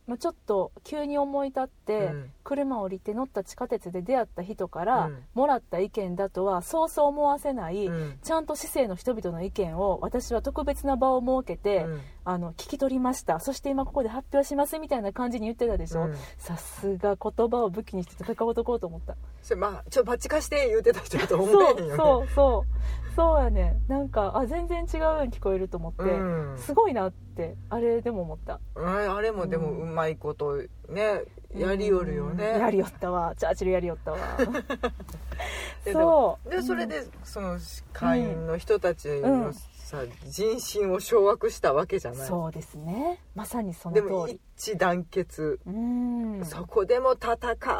[0.07, 5.23] まあ、ちょっと急に思い立って、うん車降りて乗った地下鉄で出会った人からうん。
[5.33, 8.19] もらった意見だとはそうそう思わせない、うん。
[8.21, 12.01] ちゃんと市政の人々の意見を私は特別な場を設けて、うん。
[12.27, 13.39] あの聞き取りました。
[13.39, 16.15] そして今ここで発表しますみたいな感じに言ってたでしょ、うん。
[16.37, 19.15] さすが言葉を武器にして戦う男と思った。
[19.41, 21.95] それまあちょバチ貸して言うてた人だと思そうね。
[21.95, 23.79] そうそうそうやね。
[23.87, 26.57] なんかあ全然違うように聞こえると思って、うん。
[26.57, 28.59] すごいなってあれでも思った。
[28.75, 29.89] あれもでもうん。
[29.91, 31.21] うまいことね
[31.53, 32.45] やりよるよね。
[32.55, 32.61] うん。
[32.61, 33.33] やりよったわ。
[33.35, 34.17] チャーチルやりよったわ。
[35.85, 36.49] でそう。
[36.49, 37.57] でそれでその
[37.93, 42.27] 会員の人たちのさ人心を掌握したわけじゃない。
[42.27, 43.21] そうですね。
[43.35, 44.41] まさにそので通もり。
[44.57, 45.59] 一致団結。
[45.65, 46.43] うん。
[46.45, 47.33] そこでも戦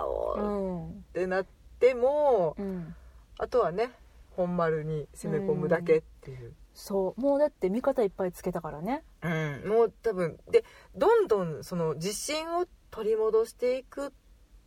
[0.03, 0.41] うおう。
[0.41, 0.87] ん。
[0.87, 1.45] っんてなっ
[1.79, 2.95] てもうん。
[3.37, 3.91] あとはね
[4.35, 6.53] 本丸に攻め込むだけっていう。
[6.73, 7.21] そう。
[7.21, 9.03] もうだって味方いっぱいつけたからね。
[9.23, 9.63] うん。
[9.67, 10.63] もう多分で
[10.95, 14.13] どんどんその自信を取り戻していく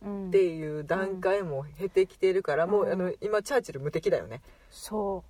[0.01, 0.27] うん。
[0.29, 4.41] っていう段階も経てきてるから、もううんあの今チャーチル無敵だよね。
[4.69, 5.23] そ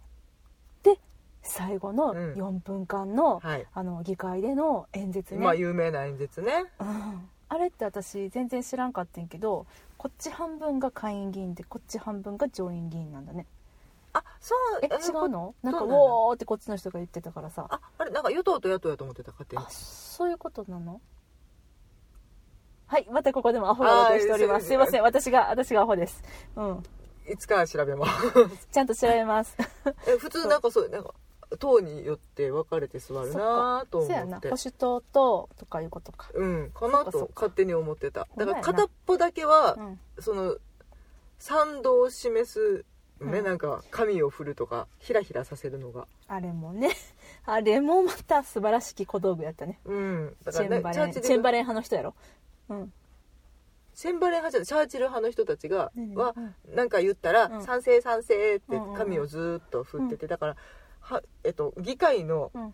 [0.82, 0.86] う。
[0.86, 1.00] で
[1.42, 2.34] 最後のうん。
[2.34, 6.66] 4分間の,、はい、あの議会での演説ね、まあ有名な演説ね。
[6.80, 7.30] うん。
[7.52, 9.66] あれって私全然知らんかったんやけど
[9.98, 13.48] こっち半分が下院議員でこっち半分が上院議員なんだね。
[14.14, 15.56] あそうえあ違うの？
[15.64, 16.04] なんか「そうなんだ。
[16.06, 17.66] ウォー」ってこっちの人が言ってたからさ。
[17.70, 19.64] ああれなんか与党と野党やと思ってた勝手に。
[19.64, 21.02] あそういうことなの？
[22.90, 24.66] はいまたここでもアホなことをしております。
[24.66, 25.04] すいません。
[25.04, 26.24] 私が私がアホです。
[26.56, 26.84] うん。
[27.32, 28.34] いつか調べます？
[28.72, 29.56] ちゃんと調べます。
[30.10, 31.14] え普通なんかそうなんか
[31.60, 34.58] 党によって分かれて座るなとそうや思ってな。
[34.58, 36.32] 保守党ととかいうことか。
[36.34, 38.28] うんかなと勝手に思ってた。
[38.36, 40.00] だから片っぽだけはうん。
[40.18, 40.58] その
[41.38, 42.86] 賛同を示す
[43.20, 43.46] ね、うん。
[43.46, 46.08] なんか紙を振るとかひらひらさせるのが。
[46.28, 46.90] あれもね。
[47.46, 49.80] あれもまた素晴らしき小道具やったね。
[49.86, 50.38] うん。
[50.44, 51.12] だチからねェンバレン。
[51.12, 52.16] チェンバレン派の人やろ
[52.70, 52.94] うん。
[53.96, 56.16] チェンバレン派じゃないチャーチル派の人たちが何？
[56.16, 56.76] はうん。
[56.76, 58.98] なんか言ったらうん「賛成賛成」ってうんうんうん。
[58.98, 60.56] 紙をずーっと振っててだから
[61.02, 62.74] はえっと議会のうん。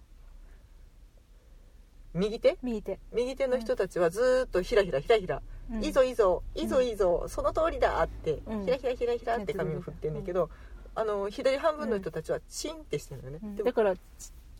[2.14, 2.58] 右手？
[2.62, 3.00] 右手。
[3.12, 5.41] 右手の人たちはずーっとひらひらひらひら
[5.72, 5.84] うん。
[5.84, 8.66] いいぞいいぞいいぞいいぞその通りだってうん。
[8.66, 10.50] ひらひらひらひらって紙を振ってんねんけど
[10.93, 13.96] あの左半分の人たちはチンってしてるのよねでもうんだから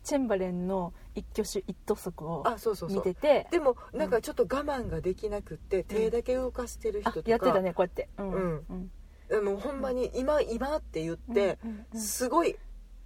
[0.06, 2.98] チチェンバレンの一挙手一投足をあそうそうそう。
[2.98, 3.48] 見てて。
[3.50, 7.30] でもなんかちょっと我慢ができなくって手だけ動かしてるあ人とか。
[7.30, 8.08] やってたねこうやって。
[8.18, 8.30] うん。
[8.30, 8.64] うん。
[8.70, 8.90] うん。
[9.32, 12.56] あのほんまに今今って言ってうんうんすごい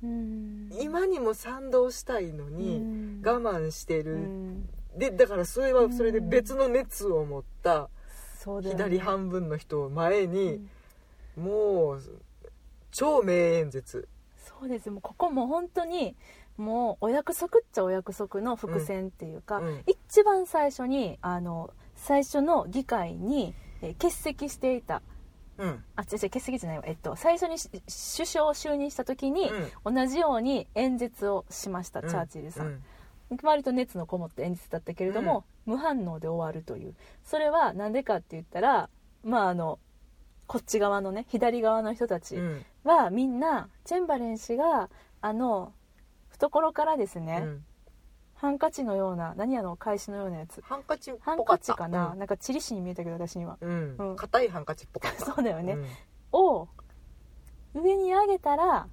[0.03, 0.69] うん。
[0.79, 3.23] 今にも賛同したいのうにん。
[3.25, 4.69] 我慢してうるん。
[4.97, 7.89] でだからそれはそれで別の熱を持った
[8.63, 10.61] 左半分の人を前うに
[11.39, 11.43] ん。
[11.43, 12.03] もう
[12.91, 14.07] 超名演説。
[14.39, 14.91] そうです。
[14.91, 16.17] もうここも本当に
[16.61, 19.83] もうお約束っちゃお約束の伏線っていうか、うん。
[19.87, 25.03] 一番最初にあの最初の議会にえー欠席していた。
[25.59, 25.85] うん。
[25.97, 29.51] あ違う違う欠席じゃないわ、えっと、最初にし首相を就任した時に、
[29.85, 32.09] 同じように演説をしました、うん。
[32.09, 32.67] チャーチルさん、
[33.31, 33.39] うん。
[33.43, 36.95] 割と熱のこもった演説だったけれども、無反応で終わるという。
[37.25, 38.89] それは何でかって言ったら
[39.25, 39.79] まああの
[40.47, 42.65] こっち側のね左側の人たちうん。
[42.85, 44.91] はみんなチェンバレン氏が
[45.21, 45.73] あの
[46.41, 47.65] 懐からですね、うん。
[48.35, 50.63] ハンカチのような何やの返しのようなやつ。
[50.63, 51.67] ハンカチっハンぽかった。
[51.67, 53.97] カチかな、なんかチリシに見えたけど私にはうん。
[53.99, 54.17] うん。
[54.17, 55.25] 硬いハンカチっぽかった。
[55.27, 55.75] そうだよね。
[55.75, 55.87] うん。
[56.33, 56.69] を
[57.75, 58.89] 上に上げたら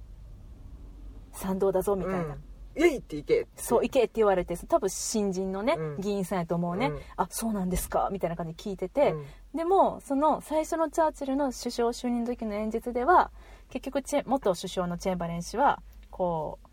[1.32, 2.42] 賛同だぞみたいな、うん。
[2.76, 3.62] イエイっていけって。
[3.62, 6.00] そう行けって言われて多分新人のね、うん。
[6.00, 7.00] 議員さんやと思うね、うん。
[7.16, 8.10] あそうなんですか？
[8.12, 9.26] みたいな感じで聞いてて、うん。
[9.54, 13.30] でもその最初のチャーチルの首相就任の時の演説では
[13.70, 16.67] 結局チェ元首相のチェンバレン氏はこう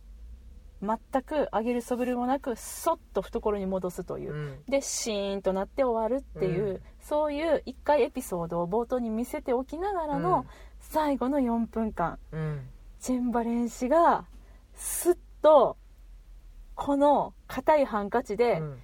[0.85, 4.63] 全く上げるそぶりもなくそっと懐に戻すという、うん。
[4.67, 6.81] でシーンとなって終わるっていう、うん。
[6.99, 10.45] そういう一回エピソードを冒頭に見せておきながらのうん。
[10.79, 12.67] 最後の4分間、うん。
[12.99, 14.25] チェンバレン氏が
[14.73, 15.77] スッと
[16.75, 18.81] この硬いハンカチでうん。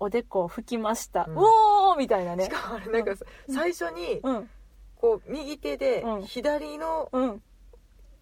[0.00, 2.44] おでこを拭きました、ううんおーみたいなね。
[2.44, 4.50] しかもあれなんかさ最初にうん。
[4.96, 6.22] こう右手でうん。
[6.22, 7.42] 左のうん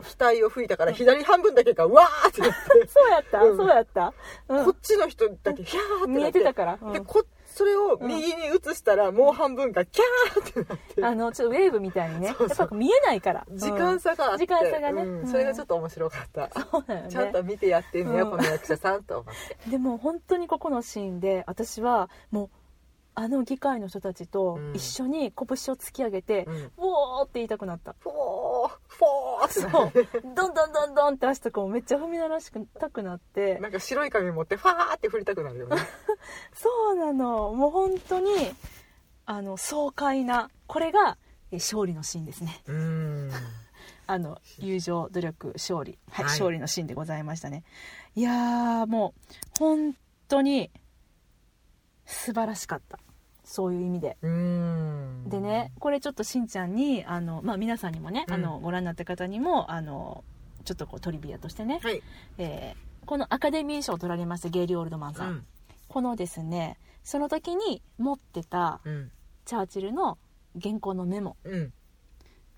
[0.00, 4.12] 額を拭いたから左半分だけがわーってなってそうやった、うんそうやった、
[4.48, 19.34] うんこっちの人だけヒャーって見えてたから、うんでこそれを右に移したらもう半分がキャーってなってあのちょっとウェーブみたいにねそうそうやっぱ見えないから時間差があって時間差がねそれがちょっと面白かったうんそうだよねちゃんと見てやってんねやうこの役者さんと思っ
[19.64, 22.50] てでも本当にここのシーンで私はもう
[23.14, 28.45] あの議会の人たちと一緒に拳を突き上げて、うんウォーって言いたくなったふおー
[28.98, 33.58] フォーそうどんどんどんどんって足とかもめっちゃ踏み鳴らしたくなって。
[33.58, 35.76] なんか白い紙持ってファーって振りたくなるよね。
[36.54, 37.52] そうなの。
[37.52, 38.30] もう本当に
[39.26, 40.50] あの爽快な。
[40.66, 41.18] これが
[41.50, 42.62] え勝利のシーンですね。
[42.66, 43.30] うーん。
[44.08, 46.32] あの友情努力勝利、はいはい。
[46.32, 47.64] 勝利のシーンでございましたね。
[48.14, 49.96] いやーもう本
[50.28, 50.70] 当に
[52.06, 52.98] 素晴らしかった
[53.48, 54.18] そういう意味で。
[54.22, 58.34] でねこれちょっとしんちゃんにあの、まあ、皆さんにもね、うん。
[58.34, 60.24] あのご覧になった方にもあの
[60.64, 62.02] ちょっとこうトリビアとしてね、はい。
[62.38, 65.46] えーこのアカデミー賞を取られましたゲイリー・オールドマンさん、うん。
[65.86, 69.12] このですねその時に持ってたうん。
[69.44, 70.18] チャーチルの
[70.60, 71.36] 原稿のメモ。
[71.44, 71.72] うん。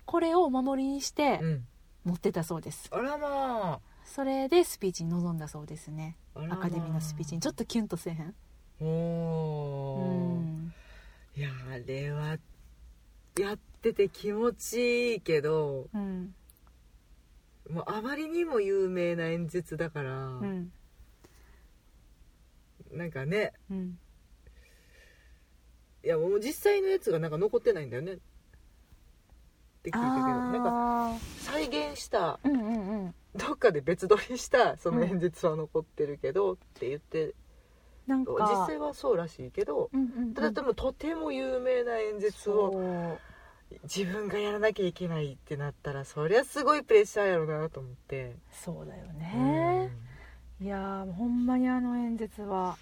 [0.05, 1.67] これをお守りにしてうん。
[2.03, 2.89] 持ってたそうです。
[2.91, 6.17] あらまそれでスピーチに臨んだそうですね。
[6.33, 7.41] アカデミーのスピーチに。
[7.41, 8.33] ちょっとキュンとせえへん？
[8.81, 10.73] おうーん
[11.35, 12.37] いやあれは
[13.37, 16.33] やってて気持ちいいけどうん。
[17.69, 20.71] もうあまりにも有名な演説だから、うん。
[22.91, 23.99] なんかねうん。
[26.03, 28.13] いやもう実際のやつがなんか残ってないんだよね。
[28.13, 28.15] っ
[29.83, 30.69] て聞いたけどなんか
[31.13, 33.15] あ再現したあうんうんうん。
[33.35, 37.35] どっかで別撮りしたその演説は残ってるけどって言って、
[38.09, 38.33] なんか。
[38.33, 40.33] 実際はそうらしいけどうんうんうん。
[40.33, 43.17] ただでもとても有名な演説を
[43.83, 49.91] 自分がやらなきゃいけないってなったらそりゃすごいプレッシャーやろなと思って、そうだよね、
[50.59, 52.77] いやーもうほんまにあの演説は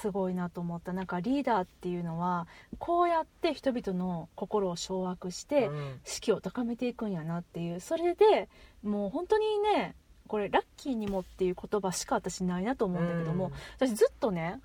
[0.00, 0.94] すごいなと思った。
[0.94, 2.46] なんかリーダーっていうのは
[2.78, 6.00] こうやって人々の心を掌握してうん。
[6.04, 7.80] 士気を高めていくんやなっていう。
[7.80, 8.48] それで
[8.82, 9.94] もう本当にね
[10.26, 14.60] これラッキーにもっていう言葉しか私ないなと思うんだけども、私ずっとね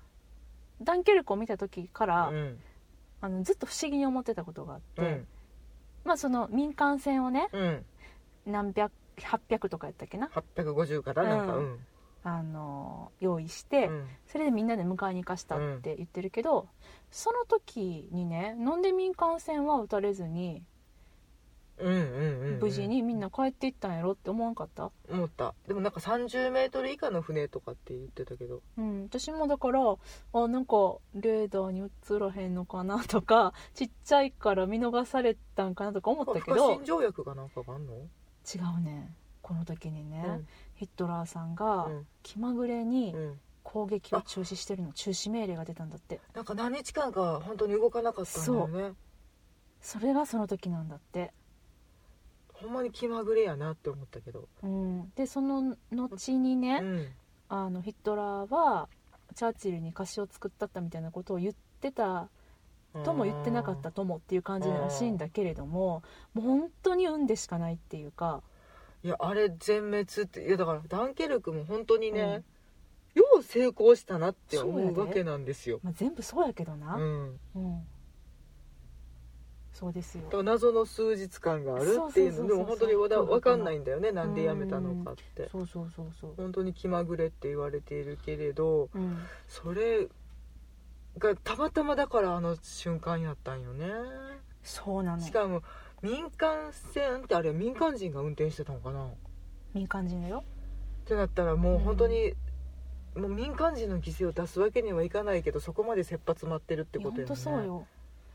[0.82, 2.58] ダンケルクを見た時から、うん。
[3.22, 5.26] あのずっと不思議に思ってたことがあって、うん。
[6.04, 7.84] まあその民間船をねうん。
[8.46, 11.72] 何百800とかやったっけな？850からなんかううん。
[11.74, 11.78] ん
[12.22, 14.08] あの用意して、うん。
[14.26, 16.68] それでみんなで迎えに行かしたって言ってるけど、
[17.10, 20.66] その時にねなんで民間船は撃たれずにうんうんうんうん
[21.82, 25.54] 無事にみんな帰っていったんやろって思わんかった、思った。
[25.66, 28.62] でもなんか30メートル以下の船とかって言ってたけど。
[28.78, 37.94] うん、私もだからあなんかレーダーに映らへんのかなとか ちっちゃいから見逃されたんかなとか思ったけ不可条約がなんかがあんの？
[37.94, 39.14] 違うね。
[39.42, 40.46] この時にね、うん。
[40.74, 42.06] ヒットラーさんがうん。
[42.22, 43.40] 気まぐれにうん。
[43.62, 46.18] 攻撃を中止してるの中止命令が出たんだって。
[46.34, 48.94] なんか何日間か本当に動かなかったんだよね。
[49.80, 51.32] それがその時なんだって、
[52.62, 54.48] ほんまに気まぐれやなって思ったけど。
[54.62, 57.08] うん、でその後にね、うん。
[57.48, 58.88] あのヒットラーは
[59.34, 62.28] チャーチルに歌詞を作ったったみたいなことを言ってた
[63.04, 66.02] とも言ってなかったともっていう感じらしいんだけれども
[66.32, 68.42] もう本当に運でしかないっていうか。
[69.02, 72.44] いやあれ全滅っていやだからダンケルクも本当にね、
[73.14, 75.80] よう成功したなって思そうわけなんですよ。
[75.82, 77.86] まあ、全部そうやけどな、ううんん
[79.80, 80.42] そうですよ。
[80.42, 85.48] 謎の数日間があるっていうのでも本当にわだわかんないんだよねなんで辞めたのかって。
[85.50, 89.18] そうそうそうそう、本当に気まぐれって言われているけれどうん、
[89.48, 90.08] それ
[91.18, 93.86] がたまたまだからあの瞬間やったんよね。
[94.62, 95.22] そうなの。
[95.22, 95.62] しかも
[96.02, 99.06] 民間船ってあれ民間人が運転してたのかな。
[99.06, 99.08] っ
[99.74, 100.44] 民間人だよ。
[101.06, 102.34] てなったらもう本当に、
[103.16, 107.24] もう民間人の犠牲を出すわけにはいかないけどそこまで切羽詰まってるってことよね。
[107.26, 107.86] 当そうよ、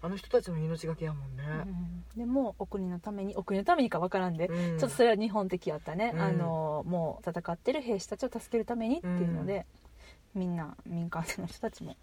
[0.05, 1.43] あの人たちの命がけやもんね、
[2.15, 4.79] うん、でもお国のためにお国のためにかわからんで、うん。
[4.79, 6.21] ちょっとそれは日本的やったね、うん。
[6.21, 9.65] あのもう戦ってる兵士たちを助けるためにっていうので、
[10.35, 11.95] みんな民間の人たちも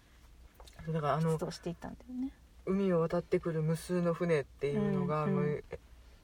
[0.91, 2.31] だからあの出動していったんだよね。
[2.65, 5.63] 海を渡ってくる無数の船っていうのが、うんもう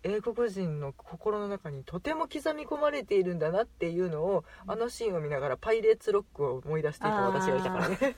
[0.01, 8.15] 英国人の心の中にとても刻み込まれているんだなっていうのをあのシーンを見ながらパイレーツロックを思い出していた私がいたからね、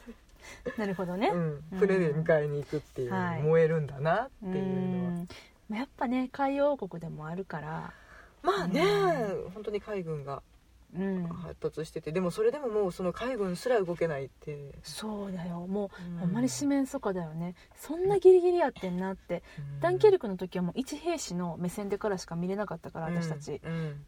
[0.77, 3.43] なるほどね、うん、船で迎えに行くっていう、はい。
[3.43, 5.11] 燃えるんだなってういうのは。
[5.11, 5.27] ん。
[5.69, 7.93] まあやっぱね海洋王国でもあるから。
[8.41, 8.81] まあね、
[9.47, 10.41] う本当に海軍が
[10.93, 11.27] うん。
[11.27, 15.67] 発達しててでもそれでももうその海軍すら動けないって、そうだよ。
[15.67, 16.17] もうん。
[16.17, 17.55] うほんまに四面楚歌だよね。
[17.75, 19.43] そんなギリギリやってんなって、
[19.79, 23.71] ダンケルクの時はもう一兵士の目線でからしか見れなかったから私たち、うん。
[23.71, 24.05] うん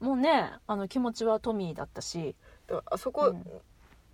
[0.00, 2.36] もうねあの気持ちはトミーだったし。
[2.86, 3.34] あそこ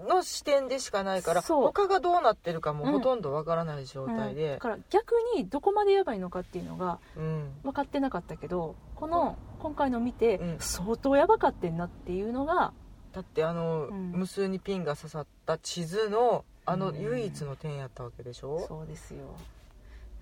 [0.08, 2.92] の視点でしかないから、他がどうなってるかもうん。
[2.92, 4.34] ほとんどわからない状態うん。
[4.34, 7.52] でだ、から逆にどこまでやばいのかっていうのがうん。
[7.62, 10.56] 分かってなかったけどこの今回の見て、うん。
[10.58, 12.72] 相当やばかってんなっていうのが
[13.12, 14.12] だってあの、うん。
[14.12, 17.00] 無数にピンが刺さった地図のあのうん。
[17.00, 19.24] 唯一の点やったわけでしょ、そうですよ。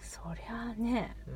[0.01, 1.17] そりゃあね。
[1.27, 1.35] うん。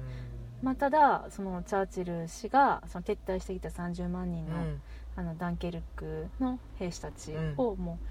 [0.63, 4.83] まあ、ただそのチャーチル氏がその撤退してきた30万人の,、うん。
[5.17, 8.07] あのダンケルクの兵士たちをもう、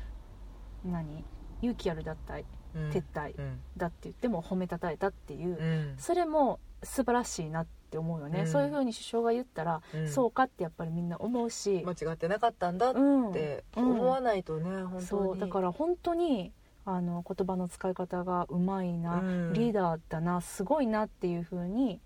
[0.85, 1.23] 何？
[1.61, 2.43] 勇気ある脱退
[2.75, 2.89] うん。
[2.89, 3.59] 撤退うん。
[3.77, 5.63] だって言っても褒めたたえたっていう、う
[5.93, 5.95] ん。
[5.97, 8.47] それも素晴らしいなって思うよね、うん。
[8.47, 10.09] そういう風に首相が言ったら、うん。
[10.09, 13.31] そうかってやっぱりみんな思うし、間違ってなかったんだっうん。
[13.31, 13.91] てうん。
[13.91, 15.39] 思わないとね本当に。
[15.39, 16.51] だから本当に
[16.85, 19.53] あの言葉の使い方がうまいな、うん。
[19.53, 21.99] リーダーだなすごいなっていう風に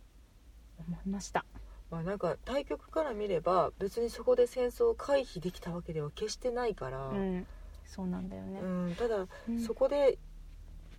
[0.88, 1.45] 思いました。
[1.91, 7.47] まあ、なんか対局から見れば別にそこで戦争を回避できたわけでは決してないから、うん、
[7.95, 9.59] そうなんだよね、うんただうん。
[9.59, 10.17] そこで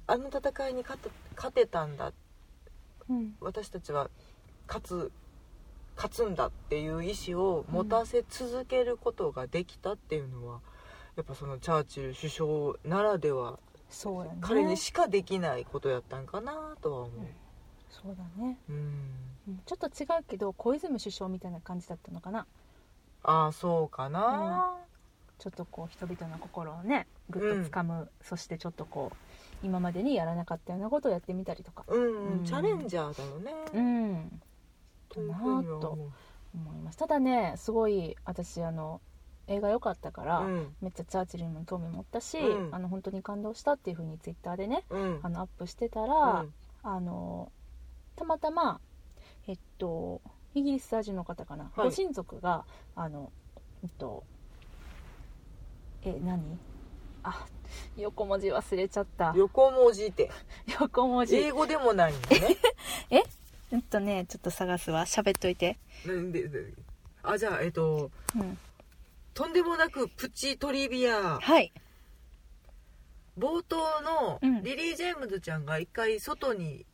[0.06, 2.12] あの戦いに勝て勝てたんだ。
[3.08, 3.36] うん。
[3.40, 4.08] 私たちは
[4.66, 5.12] 勝つ
[5.96, 10.60] 勝つんだっていう意志を持たせ続けることができたっていうのは、
[11.16, 13.58] やっぱそのチャーチル首相ならでは
[13.90, 14.38] そうやね。
[14.40, 17.10] 彼にしかできないことやったんかなとは思う、
[17.90, 18.76] そうだね、うん、
[19.48, 19.60] うん。
[19.64, 22.46] ちょっと違うけど小泉首相みたいな感じだったのかな。
[23.22, 24.76] ああそうかな、
[25.38, 29.16] ちょっとこう人々の心をねぐっと掴む、そしてちょっとこう
[29.66, 31.84] 今までにやらなかったようなことをやってみたりとか。
[31.88, 32.44] うんうん。
[32.44, 34.42] チャレンジャーだよね、うん。
[35.08, 36.98] というふうには思います。
[36.98, 39.00] ただねすごい私あの
[39.46, 40.74] 映画良かったから、うん。
[40.80, 42.74] めっちゃチャーチルにも興味持ったし、うん。
[42.74, 45.20] あの本当に感動したっていうふうにツイッターでねうん。
[45.22, 46.54] あのアップしてたら、うん。
[46.82, 47.52] あの
[48.16, 48.80] たまたま
[49.46, 50.20] えっと
[50.54, 51.88] イギリス在住の方かな、はい。
[51.88, 52.64] ご親族が
[52.94, 53.30] あの
[53.82, 54.24] えっと
[56.06, 56.58] え何？
[57.24, 57.46] あ
[57.96, 59.32] 横文字忘れちゃった。
[59.36, 60.30] 横文字って。
[60.80, 61.34] 横文字。
[61.36, 62.56] 英語でもないんだね。
[63.10, 63.20] え？
[63.22, 65.04] っとねちょっと探すわ。
[65.04, 65.78] 喋っといて。
[66.06, 66.72] なんでで
[67.24, 68.56] あじゃあえっとうん。
[69.34, 71.40] とんでもなくプチトリビア。
[71.40, 71.72] はい。
[73.36, 74.62] 冒頭のうん。
[74.62, 76.86] リリー・ジェームズちゃんが一回外に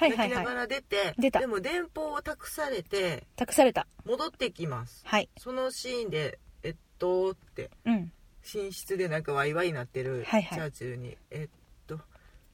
[0.00, 1.38] 泣きないがら出て、出た。
[1.38, 3.86] でも電報を託されて託された。
[4.04, 5.02] 戻ってきます。
[5.06, 5.30] はい。
[5.38, 7.70] そのシーンで「えっと」って。
[7.84, 8.12] うん
[8.52, 10.58] 寝室でなんかワイワイなってるチはいはい。
[10.60, 11.98] ャーチルに「えっと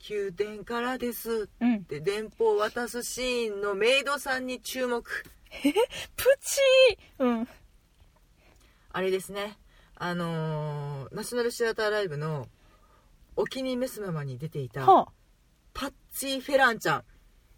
[0.08, 1.76] 宮殿からです」うん。
[1.78, 5.02] って電報を渡すシーンのメイドさんに注目。
[5.52, 7.24] プチー！
[7.24, 7.48] うん。
[8.92, 9.58] あれですね。
[9.96, 12.48] あのーナショナルシアターライブの
[13.36, 15.12] 「お気に召すまま」に出ていたはあ。
[15.74, 17.04] パッチー・フェランちゃん。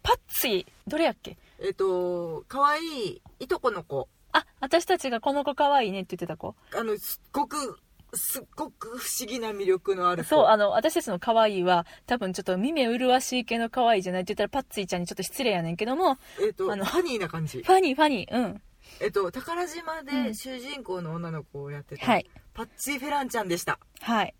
[0.01, 1.37] パッツィどれやっけ？
[1.59, 4.09] えっと可愛いいとこの子。
[4.33, 6.55] あ私たちがこの子可愛いねって言ってた子。
[6.73, 7.79] あのすっごく
[8.13, 10.29] すっごく不思議な魅力のある子。
[10.29, 17.61] そうあの私たちの可愛いは多分ちょっと耳麗しい系の可愛いじゃないって言ったらパッツィちゃんにちょっと失礼やねんけどもえっとあのファニーな感じ。
[17.63, 18.61] ファニーファニーうん。
[18.99, 20.35] えっと宝島うでん。
[20.35, 22.29] 主人公の女の子をやってた、はい。
[22.53, 23.79] パッチー・フェランちゃんでした。
[24.01, 24.35] はい。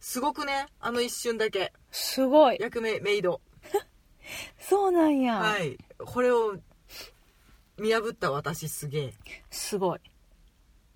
[0.00, 0.66] すごくね？
[0.80, 1.72] あの一瞬だけ。
[1.90, 2.56] すごい。
[2.60, 3.40] 役名メイド。
[4.60, 5.76] そうなんや、はい。
[5.98, 6.56] これを
[7.78, 9.14] 見破った私すげえ。
[9.50, 10.00] すごい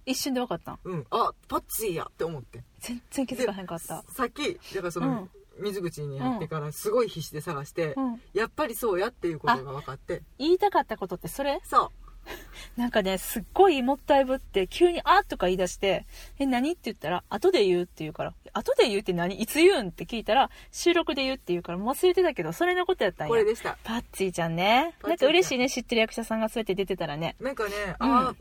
[0.07, 0.73] 一瞬で分かった。
[0.73, 1.07] んうん。
[1.11, 2.63] あパッチーやって思って。
[2.81, 4.05] 全然気づかへんかった。
[4.09, 5.29] さっきだからその、
[5.59, 8.21] 水口にやってからすごい必死で探して、うん。
[8.33, 10.23] やっぱりそうやっていうことが分かって。
[10.39, 11.61] 言いたかったことってそれ？
[11.65, 11.91] そう。
[12.77, 16.07] なんかねすっごいもったいぶって急に「あ」とか言い出して
[16.39, 19.41] 「え何?」って言ったら「後で言う」って言うから「後で言うって何？
[19.41, 23.29] いつ言うん?」って聞いたら「収録で言う」って言うから忘れてたけどそれのことやったんや。
[23.29, 23.77] これでした。
[23.83, 24.95] パッツィちゃんね。
[25.03, 27.35] なんか嬉しいね知ってる役者さんがそうやって出てたらね。
[27.41, 28.13] なんかね、うん。
[28.17, 28.35] ああ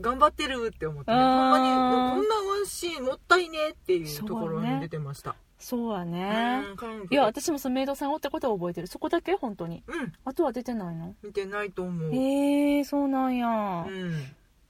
[0.00, 5.34] 頑張ってるって思って、ね、ほんまにこんなワンシーンもったいねっていうところねに出てました。
[5.58, 6.62] そうやうね
[7.10, 8.86] いや私もそのメイドさんおってことは覚えてる。
[8.86, 9.82] そこだけ本当に。
[9.86, 10.12] うん。
[10.24, 11.14] あとは出てないの？
[11.22, 13.48] 見てないと思う、へえそうなんや、
[13.88, 14.14] うん。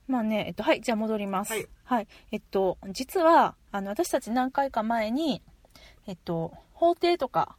[0.07, 1.69] まあね、えっと、はい、じゃあ戻ります。
[1.83, 2.09] はい。
[2.31, 5.43] えっと、実は、あの、私たち何回か前に、
[6.07, 7.57] えっと、法廷とか、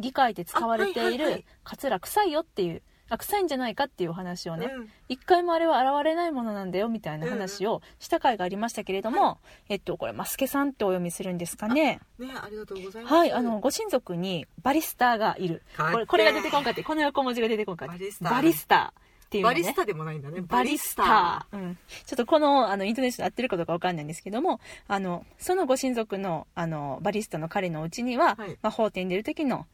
[0.00, 4.88] 議会で使われている、カツラ臭いよっていう、あ、臭いんじゃないかっていうお話をね、うん。
[5.08, 9.38] 一回もあれは現れないものなんだよ、みたいな話をした回がありましたけれども、
[9.68, 12.00] えっと、これ、マスケさんってお読みするんですかね？
[12.18, 13.14] ねありがとうございます。
[13.14, 15.62] はい、あの、ご親族にバリスタがいる。
[15.76, 17.94] これ、これが出てこんかって、この横文字が出てこんかって。
[17.94, 18.92] バリスタバリスタ
[19.26, 19.54] っていうのね。
[19.54, 20.40] バリスタでもないんだね。
[20.40, 28.50] バリスタうん、ちょっとこのあのイントネーション合ってるかどうかわかんないんですけどもあのそのご親族のあのバリスタの彼のうちには、はい。
[28.62, 29.66] まあ、法廷に出る時の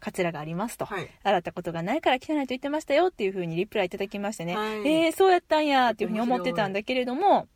[0.00, 4.86] カツラがありますと、はい洗ったことがないから汚いと言ってましたよっていうふうにリプライいただきましてね、はい。
[4.86, 7.48] えー、そうやったんやっていうふうに思ってたんだけれども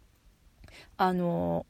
[0.96, 1.66] あの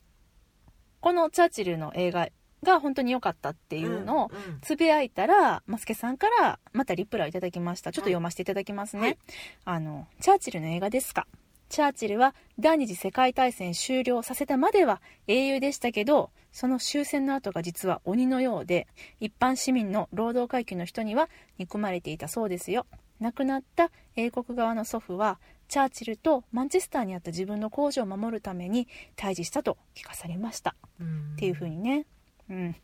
[1.00, 2.28] このチャーチルの映画
[2.62, 7.90] が本当に良かったっていうのをつぶやいたらマスケさんからまたリプライいただきました。
[7.90, 9.18] ちょっと読ませていただきますね、はい。
[9.64, 11.26] あのチャーチルの映画ですか？
[11.72, 18.86] チャーチルは第二次世界大戦終了させたまでは英雄でしたけどその終戦の後が実は鬼のようで
[19.20, 22.84] 一般市民の労働階級の人には憎まれていたそうですよ。
[23.20, 30.76] 亡くなった英国側の祖父はチャーチルとマンチェスターにあった自分の工場を守るために対峙したと聞かされました。
[31.00, 31.32] うん。
[31.32, 32.04] っていう風にね。
[32.50, 32.76] うん。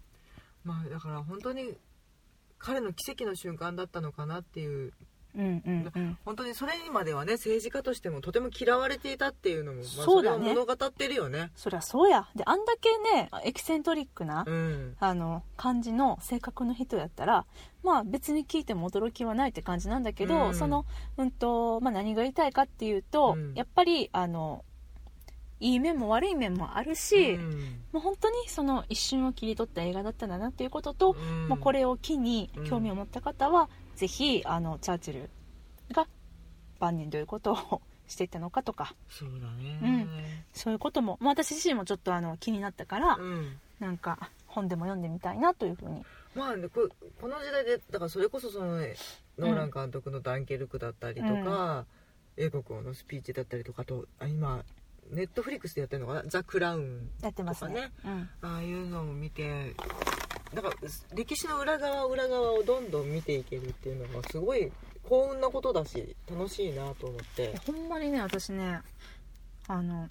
[0.64, 1.74] まあだから本当に
[2.57, 4.95] 彼の奇跡の瞬間だったのかなっていう
[5.37, 6.18] うんうんうん。
[6.24, 11.51] 本当にそれにまではね政治家としてもとても嫌われていたっていうのも、まあ、そうだ物語ってるよね。
[11.55, 12.29] そりゃそうや。
[12.35, 14.97] であんだけねエキセントリックな、うん。
[15.01, 17.47] あの感じの性格の人やったら
[17.83, 20.55] まあ別に聞いても驚きはないって感じなんだけど、うん。
[20.55, 23.55] その、うんとまあ、何が言いたいかっていうと、うん。
[23.55, 24.64] やっぱりあの
[25.61, 27.81] いい面も悪い面もあるし、うん。
[27.93, 31.49] もう本当にその一瞬を切り取った映画だったんだなっていうことと、うん。
[31.49, 32.64] もうこれを機にうん。
[32.64, 33.68] 興味を持った方は、
[33.99, 35.29] ぜひあのチャーチル
[35.91, 36.07] が
[36.79, 38.95] 晩年どういうことをしていったのかとか。
[39.09, 39.81] そうだね。
[39.83, 40.09] うん。
[40.53, 43.59] そういうことも、まあ、私自身もちょっとあの気になったから、うん。
[43.81, 46.05] なんか本でも読んでみたいなというふうに。
[46.37, 46.89] まあねこ
[47.21, 48.95] この時代でだからそれこそその、ね、
[49.37, 51.87] ノーラン監督の「ダンケルク」だったりとか、
[52.37, 54.65] 英国王のスピーチだったりとかあとあ今
[55.11, 57.93] ネットフリックスでやってるのかな「ザ・クラウンやってますねね。
[58.05, 59.75] うん」ああいうのを見て
[60.55, 60.75] だから
[61.15, 64.71] 歴史の裏側裏側をどんどん見ていけるっていうのがすごい
[65.03, 67.57] 幸運なことだし楽しいなと思って。
[67.67, 68.81] ほんまにね私ね
[69.67, 70.09] あの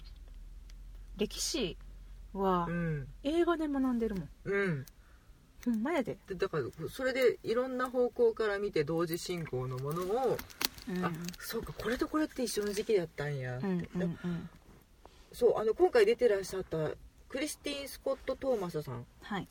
[1.16, 1.76] 歴史
[2.32, 3.08] はうん。
[3.24, 4.28] 映画で学んでるもん。
[4.44, 4.86] うん。
[5.64, 10.38] ほんまやで、でだからそれでいろんな方向から見て同時進行のものを、
[10.88, 11.10] うん、あ
[11.40, 14.48] そうかこれとこれって一緒の時期だったんや、うんうんうん。
[15.32, 16.90] そうあの今回出てらっしゃった
[17.28, 19.04] クリスティーン・スコット・トーマスさん。
[19.22, 19.48] はい、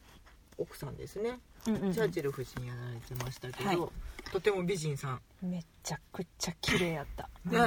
[0.57, 1.93] 奥さんですね、うんうんうん。
[1.93, 4.31] チャーチル夫人やられてましたけど、はい。
[4.31, 5.21] とても美人さん。
[5.41, 7.57] めちゃくちゃ綺麗やった、ね、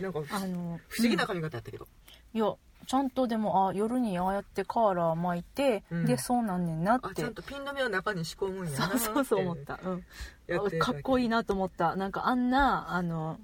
[0.00, 0.04] うん。
[0.04, 1.86] なんかあの不思議な髪型やったけど、
[2.32, 2.54] いや
[2.86, 6.06] ちゃんとでもあ夜にああやってカーラー巻いて、うん。
[6.06, 10.04] でそうなんねんなっあてちゃんとピン止めを中に仕込むんやなそうそうそう思った、うん、
[10.46, 11.96] やってかっこいいななと思った。
[11.96, 13.38] なんかあんなあの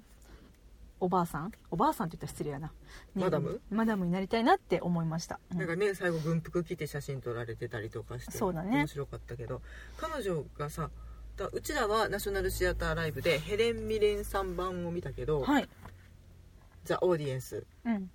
[1.03, 1.51] おばあさん？
[1.69, 2.73] おばあさんって言ったら失礼やな、ね
[3.13, 3.59] マダム？
[3.69, 5.57] マダムになりたいなって思いました、うん。
[5.57, 8.77] なんかね最後軍服着て写真撮られてたりとかしてそうだね。
[8.77, 9.61] 面白かったけど
[9.97, 10.89] 彼女がさ
[11.35, 15.67] だうちらはナショナルシアターライブでヘレン・ミレンさん版を見たけど、はい、
[16.85, 17.65] ザ・オーディエンス。
[17.83, 18.09] うん、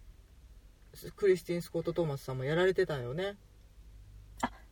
[1.14, 3.36] クリスティン・スコット・トーマスさんもやられてたよね。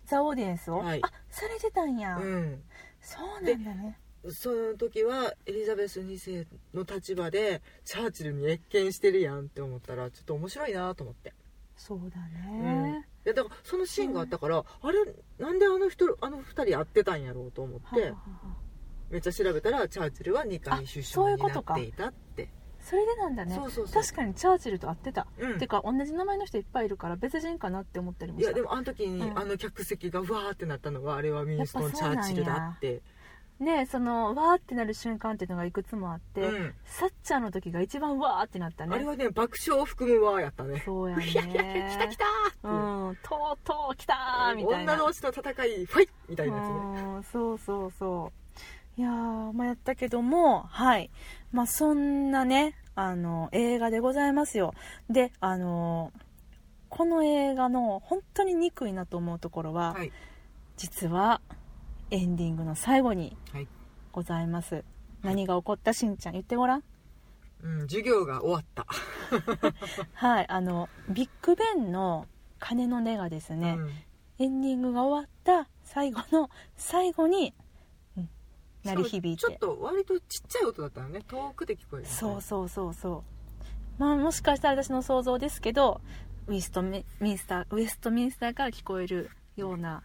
[0.06, 1.00] ザ・オーディエンスを、はい。
[1.02, 2.62] あされてたんや、うん。
[3.02, 3.98] そうなんだね
[4.30, 11.32] その時はエリザベス2世の立場でチャーチルに謁見してるやんって思ったらちょっと面白いなと思って、
[11.76, 12.16] そうだ
[12.50, 12.62] うん。
[12.62, 14.98] ね、いやだからそのシーンがあったから、あれ
[15.38, 18.66] なんであの人あの2人会ってたんやろうと思って、はあはあはあ。
[19.10, 22.48] めっちゃ調べたらチャーチルは2回首あそうい相にうことかなっていたって。
[22.80, 23.54] それでなんだね。
[23.54, 24.02] そうそうそう。
[24.02, 25.58] 確かにチャーチルと会ってた、うん。
[25.58, 29.38] てか同じ名前の人いっぱいいるから別人かなって思ったりもしたいやでもあの時に、うん。
[29.38, 33.02] あの客席がうわーってなったのはあれはウィンストン・チャーチルだって
[33.58, 36.74] ねそのわーってなる瞬間っていうのがいくつもあって、うん。
[36.84, 38.94] サッチャーの時が一番わーってなったね。
[38.94, 40.82] あれはね爆笑を含むわーやったね。
[40.84, 41.24] そうやね。
[41.26, 42.24] いやいや来た来た
[42.64, 43.16] うーん。
[43.22, 44.94] とうとう来たーみたいな。
[44.94, 47.02] 女同士の戦いファイみたいなやつね。
[47.02, 47.22] うん。
[47.22, 48.32] そうそうそ
[48.96, 49.00] う。
[49.00, 51.10] いやーまあやったけどもはい。
[51.52, 54.74] まあそんなねあの映画でございますよ。
[55.08, 56.12] であの
[56.88, 60.12] この映画の本当に憎いなと思うところは、はい。
[60.76, 61.40] 実は
[62.10, 63.68] エンディングの最後にはい、
[64.12, 64.84] ございます。
[65.22, 65.92] 何が起こった？
[65.92, 66.82] しんちゃん言ってごらん。
[67.62, 68.86] うん、授業が終わった。
[70.14, 72.26] はいあのビッグベンの
[72.58, 73.76] 鐘の音がですね、
[74.38, 77.54] エンディングが終わった最後の最後に、
[78.16, 78.28] うん
[78.84, 79.40] 鳴り響いて。
[79.40, 81.20] ちょっと割とちっちゃい音だったよね。
[81.26, 83.24] 遠くで聞こえる、そうそうそうそ
[83.98, 84.00] う。
[84.00, 86.00] まあもしかしたら私の想像ですけど
[86.46, 90.02] ウィストミンスターウエストミンスターから聞こえるような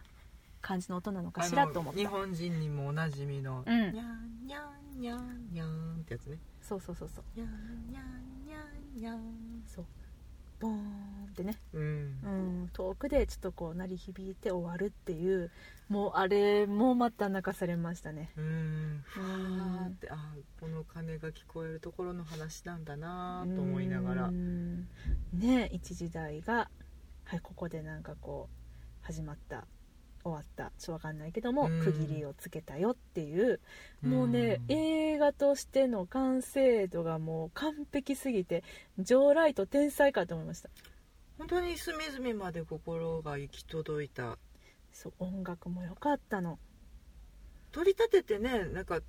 [0.62, 1.98] 感じの音なのかしらと思った。
[2.00, 3.92] 日本人にもおなじみの、うん。
[3.92, 6.38] にゃんにゃんにゃんにゃんってやつね。
[6.62, 7.24] そうそうそうそう。
[7.38, 9.84] にゃんにゃんにゃんにゃんそう。
[10.60, 10.76] ボーン
[11.32, 11.58] ってね。
[11.72, 11.82] うん。
[11.82, 11.84] う
[12.64, 15.50] ん、遠くでちょっとこう鳴り響いて終わるっていう
[15.88, 18.30] もうあれもまた泣かされましたね。
[18.36, 19.02] うん。
[19.04, 24.28] ふわうんーってあーこの鐘が聞こえるところの話なんだなと思いながら。
[24.28, 24.86] うん。
[25.32, 26.70] ね一時代が
[27.24, 29.66] はいここでなんかこう始まった
[30.24, 30.72] 終わった。
[30.78, 31.80] ちょっとわかんないけどもうん。
[31.80, 33.60] 区切りをつけたよっていう。
[34.02, 38.64] もうねうん映画としての完成度がもう完璧すぎて
[38.98, 40.70] ジョーライト天才かと思いました。
[41.38, 44.38] 本当に隅々まで心が行き届いた。
[44.92, 46.58] そう音楽も良かったの。
[47.72, 49.00] 取り立ててねなんか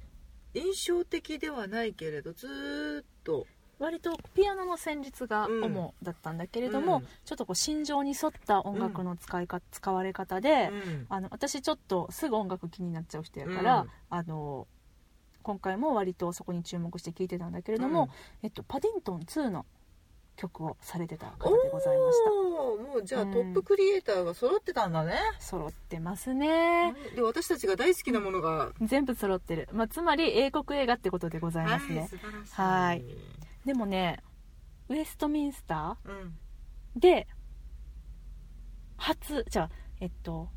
[0.54, 3.46] 印象的ではないけれどずーっと
[3.80, 7.08] 割とピアノの旋律が主だったんだけれども、うん。
[7.26, 11.06] ちょっとこう心情に沿った音楽の使いか、使われ方で、うん。
[11.10, 13.90] あの私ちょっとすぐ音楽気になっちゃう人やから、うん。
[14.10, 14.68] あの
[15.42, 18.10] 今回も割とそこに注目して聴いてたんだけれども、
[18.42, 19.66] えっと、パディントン2の
[20.38, 22.30] 曲をされてた方でございました。
[22.32, 23.32] もうじゃあうん。
[23.32, 26.96] トップクリエイターが揃ってたんだね、揃ってますね。
[27.16, 32.10] で私たちが大好きなものが、全部揃ってる、まあ、つまり英国映画ってことでございますね、
[32.52, 33.04] はい
[33.66, 34.20] でもね
[34.90, 36.38] ウェストミンスタうん。
[36.98, 37.28] ーで
[38.98, 40.50] 初じゃあえっと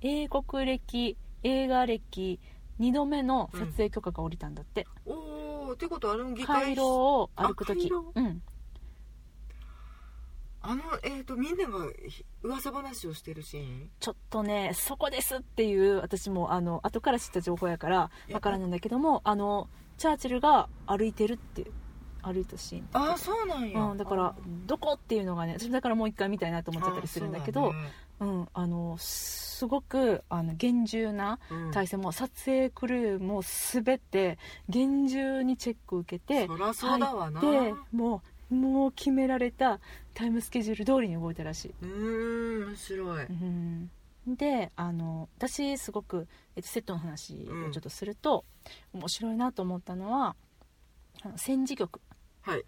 [0.00, 2.38] 英国歴映画歴
[2.78, 8.12] 2度目の撮影許可が下りたんだって、おおってことはあの議会回廊を歩くあ回時廊？
[8.14, 8.42] うん。
[10.62, 13.90] あのえっ、とみんながひ噂話をしてるシーン？
[14.00, 21.70] ちょっとねそこですっていう私もあの後から知った情報やからわからないんだけどもあのチャーチルが歩いてるって
[22.22, 24.34] 歩いたシーンああそうなんや、うん、だから
[24.66, 31.70] どこっていうのがね私だからもう一回見たいなと思っちゃったりするんだけどうねうん、あのすごくあの厳重なうん。
[31.72, 37.40] 体制も撮影クルーも全て厳重にチェック受けてそらそうだわな。
[37.40, 39.78] でもうもう決められた
[40.12, 43.24] タイムスケジュール通りに動いたらしい、うーん面白い。
[43.26, 43.90] うん、
[44.26, 48.44] であの私すごく、えっと、セットの話をちょっとすると、
[48.92, 50.34] 面白いなと思ったのは
[51.36, 52.00] 戦時曲
[52.42, 52.64] はい。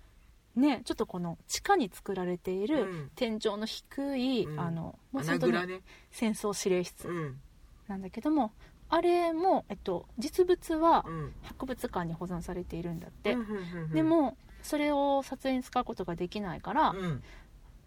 [0.55, 3.11] ねちょっとこの地下に作られている、うん。
[3.15, 4.61] 天井の低い、うん。
[4.61, 5.81] あのもう穴本当に蔵ね。
[6.11, 7.41] 戦争指令室うん。
[7.89, 8.53] なんだけども、
[8.89, 11.33] あれも、えっと、実物はうん。
[11.43, 13.37] 博物館に保存されているんだって、
[13.93, 17.23] でもそれを撮影に使うことができないから、うん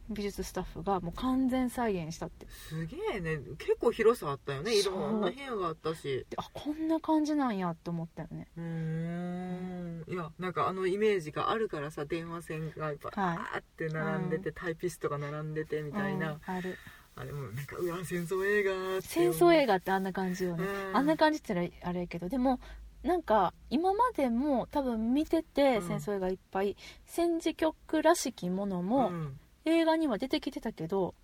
[0.09, 3.39] 美術スタッフがもう完全再現したってすげえね。
[3.57, 4.77] 結構広さあったよね。
[4.77, 6.25] いろんな部屋があったし。
[6.29, 8.47] であこんな感じなんやって思ったよね。
[8.57, 10.03] うーん。
[10.07, 16.77] いやなんかあのイメージがあるからさ電話線がバーって並んでて、タイピストが並んでてみたいな、うんある。
[17.15, 20.97] あれもなんかうわ戦争映画って戦争映画画ってあんな感じよね、うん。
[20.97, 22.59] あんな感じって言ったらあれやけどでも
[23.03, 25.87] なんか今までも多分見ててうん。
[25.87, 26.75] 戦争映画いっぱい、
[27.05, 31.15] 戦時曲らしきものも、ん、映画には出てきてたけど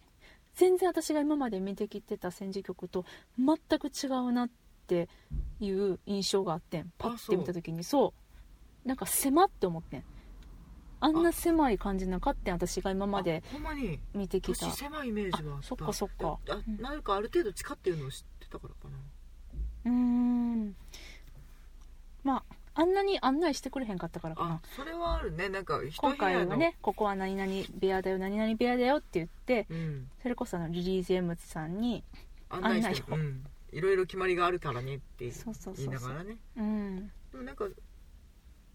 [0.55, 3.05] 全然私が今まで見てきてた戦時曲と
[3.37, 4.49] 全く違うなっ
[4.87, 5.07] て
[5.59, 6.91] いう印象があってん。
[6.97, 7.83] パッて見た時に。
[7.83, 8.13] そ
[8.85, 8.87] う。
[8.87, 10.03] なんか狭って思ってん。
[10.99, 13.43] あんな狭い感じなかってん私が今まで
[14.13, 14.65] 見てきた。
[14.65, 15.63] 年狭いイメージはあった。
[15.63, 16.39] あそっかそっか。
[16.49, 16.81] あうん。
[16.81, 18.97] なんかある程度地下っていうのを知ってたからかな。
[19.85, 20.75] うーん。
[22.23, 22.43] まあ
[22.73, 25.49] あんなに案内してくれへんかったからかあなそれはあるね。
[25.49, 30.09] なんか今回はねここは何々部屋だよ何々部屋だよって言ってうん。
[30.21, 32.03] それこそあのリリー・ジェームズさんに
[32.49, 33.43] 案内してん。
[33.73, 36.37] いろいろ決まりがあるからねって言いながらね。
[36.57, 37.11] うん。
[37.31, 37.65] でもなんか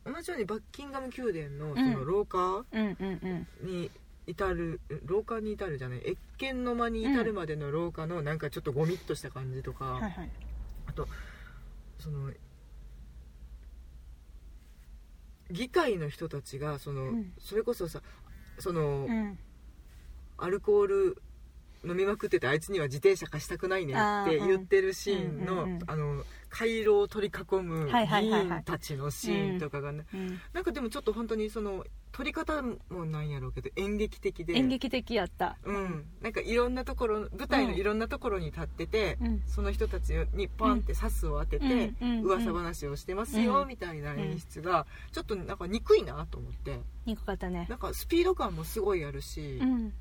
[0.05, 1.77] 同じようにバッキンガム宮殿のん。
[1.77, 2.65] その廊下
[3.63, 3.91] に
[4.27, 6.17] 至る、廊下に至るじゃない謁
[6.53, 10.31] 見の間に至るまでの廊下のなんかちょっとゴミっとした感じとか、はいはい。
[11.99, 12.31] その
[15.51, 17.33] 議会の人たちがその、うん。
[17.39, 18.01] それこそさ
[18.59, 19.39] その、うん。
[20.39, 21.23] アルコール
[21.85, 30.41] 飲みまくっててあいつには自転車貸したくないねって言ってるシーンの、うんあの回廊を取り囲む議員たちのシーンとかがね、うん。
[30.55, 31.85] なんかでもちょっと本当にその
[32.17, 34.55] 撮り方もなんやろうけど演劇的で。
[34.55, 35.59] 演劇的やった。
[35.65, 39.43] うん、なんかいろんなところ舞台のいろんなところに立ってて、うん。
[39.47, 43.69] その人たちにパンってサスを当てて、うんうん噂話をしてますよ、うん。
[43.69, 46.81] みたいな演出がちょっとなんか憎いなと思って。
[47.05, 47.67] 憎かったね。
[47.69, 49.93] なんかスピード感もすごいあるし、うん。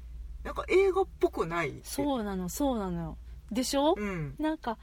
[0.45, 1.81] なんか映画っぽくない。
[1.83, 3.01] そうなのそうなの。
[3.01, 3.17] よ
[3.51, 3.93] でしょ？
[3.97, 4.35] うん。
[4.39, 4.77] なんか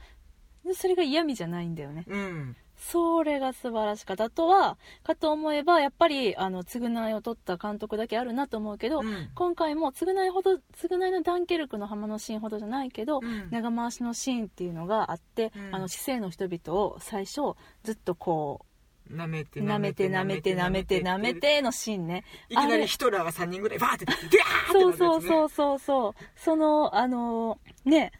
[0.75, 2.05] それが嫌味じゃないんだよね。
[2.07, 2.57] うん
[2.91, 4.25] それが素晴らしかった。
[4.25, 9.31] あとはかと思えばやっぱりあの償いを取った監督だけあるなと思うけど、うん。
[9.35, 13.49] 今回も償いほど償いのダンケルクの浜のシーンほどじゃないけど、うん。
[13.51, 15.75] 長回しのシーンっていうのがあって、うん。
[15.75, 17.55] あの市政の人々を最初
[17.85, 18.67] ずっとこ
[19.11, 22.25] 舐めてう舐めて舐めて舐めて舐めてのシーンね。
[22.49, 24.39] いきなりヒトラーが3人ぐらいバーってギャーって
[24.73, 26.15] そうそうそうそうそう。
[26.37, 28.13] そのあのね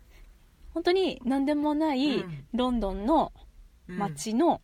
[0.73, 2.45] 本当に何でもないうん。
[2.55, 3.42] ロンドンのうん
[3.99, 4.61] 街の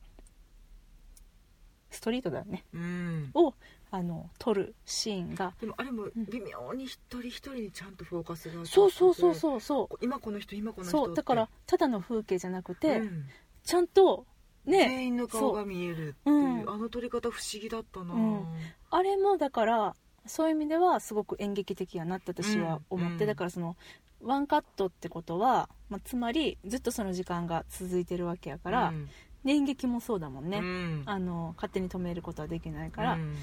[1.90, 3.30] ストリートだよね、うん。
[3.34, 3.54] を
[3.90, 5.54] あの撮るシーンが。
[5.60, 9.60] でもあれもん微妙に一人一人にちゃんとフォーカスがそうそうそううそう。
[9.60, 13.24] そ今この人今こうの人そうだからただの風景じゃなくて、うん。
[13.64, 14.26] ちゃんと
[14.66, 16.34] ね全員の顔が見えるっていうそう。
[16.34, 16.70] うん。
[16.70, 18.46] あの撮り方不思議だったな、うん。
[18.90, 19.96] あれもだから
[20.26, 23.28] そういう意味ではすごく演劇的やなって私は思って、うん。
[23.28, 23.76] だからその
[24.22, 29.08] ワンカットってことは、まあ、つまりずっとその時間が続いてるわけやから、うん。
[29.44, 31.02] で演劇もそうだもんね、うん。
[31.06, 33.36] あの勝手に止めることはできないから、うん。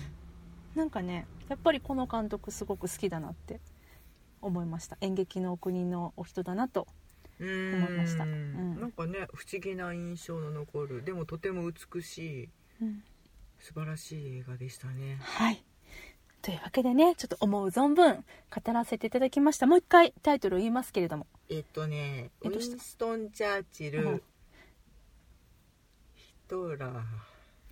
[0.76, 3.60] なんかねやっぱりこの監督すごく好きだなって
[4.42, 4.98] 思いました。
[5.02, 6.88] 演劇のお国のお人だなと
[7.40, 8.24] 思思いました。
[8.24, 8.80] うん。
[8.80, 11.04] なんかね不思議な印象の残る。
[11.04, 12.50] でもとても美しい
[12.82, 13.04] うん。
[13.60, 15.18] 素晴らしい映画でしたね。
[15.22, 15.64] はい
[16.46, 18.24] というわけでねちょっと思う存分
[18.54, 19.66] 語らせていただきました。
[19.66, 21.26] もう一回タイトルを言いますけれども。
[21.50, 24.22] えっとねウィンストン・チャーチル、うん。
[26.14, 27.02] ヒトラー。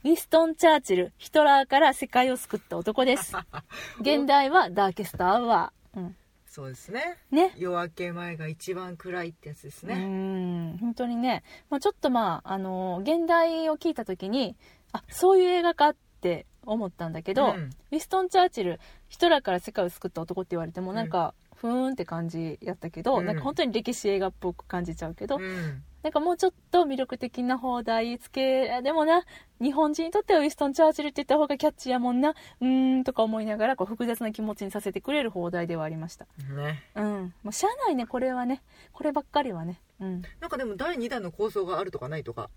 [0.06, 3.36] ウィストン・チャーチルヒトラーから世界を救った男です。
[4.02, 6.16] 現代はダーケストアワー、うん、
[6.48, 7.20] そうですね。
[7.30, 7.54] ね。
[7.56, 10.78] 夜明け前が一番暗いってやつですうね、ん。
[10.80, 14.56] 本当にね、まあ、ちょっとまああの現代を聞いた時に
[14.94, 17.70] あそういう映画かって思ったんだけど、うん。
[17.92, 18.80] ウィストン・チャーチル
[19.10, 23.26] ヒトラーから世界を救った男って言われてもなんか、ふーんって感じやったけど、うん。
[23.26, 25.84] なんか本当に歴史映画っぽく感じちゃうけど、うん。
[26.02, 29.24] なんかもうちょっと魅力的な放題付けでもな
[29.62, 36.26] 日本人にとってはウィストン・チャーチルって言った方がキャッチーやもんなうーんとか思いながらこう複雑な気持ちにさせてくれる放題ではありました。
[36.54, 36.84] ね。
[36.96, 37.34] うん。
[37.44, 38.62] もうしゃあないねこれはね。
[38.92, 39.80] こればっかりはね。
[40.02, 40.24] うん。
[40.42, 42.50] なんかでも第2弾の構想があるとかないとか。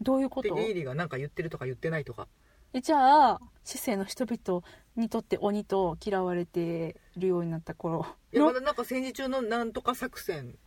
[0.00, 0.54] どういうこと？
[0.54, 2.28] でゲイリーがなんか言ってるとか言ってないとか
[2.74, 4.62] えじゃあ市政の人々
[4.96, 7.98] にとって鬼と嫌われてるようになった頃。
[7.98, 10.58] のいやまだなんか戦時中のなんとか作戦。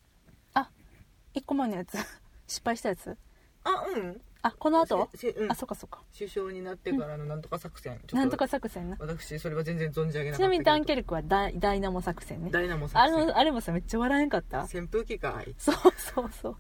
[1.35, 1.95] 1個前のやつ。
[2.47, 3.15] 失敗したやつ。
[3.63, 4.21] あうん。
[4.41, 5.09] あこの後？
[5.37, 5.51] うん。
[5.51, 6.01] あそっかそっか。
[6.17, 8.95] 首相になってからのなんとか作戦、ちょっとなんとか作戦な。
[8.99, 12.49] 私それは全然存じ上げなかったちなみにダンケルルクはダイダイナモ作戦ね。
[12.49, 13.27] ダイナモあ作戦。
[13.27, 14.63] のあれもさめっちゃ笑えんかった？
[14.63, 15.53] 扇風機かい。
[15.59, 16.57] そうそうそう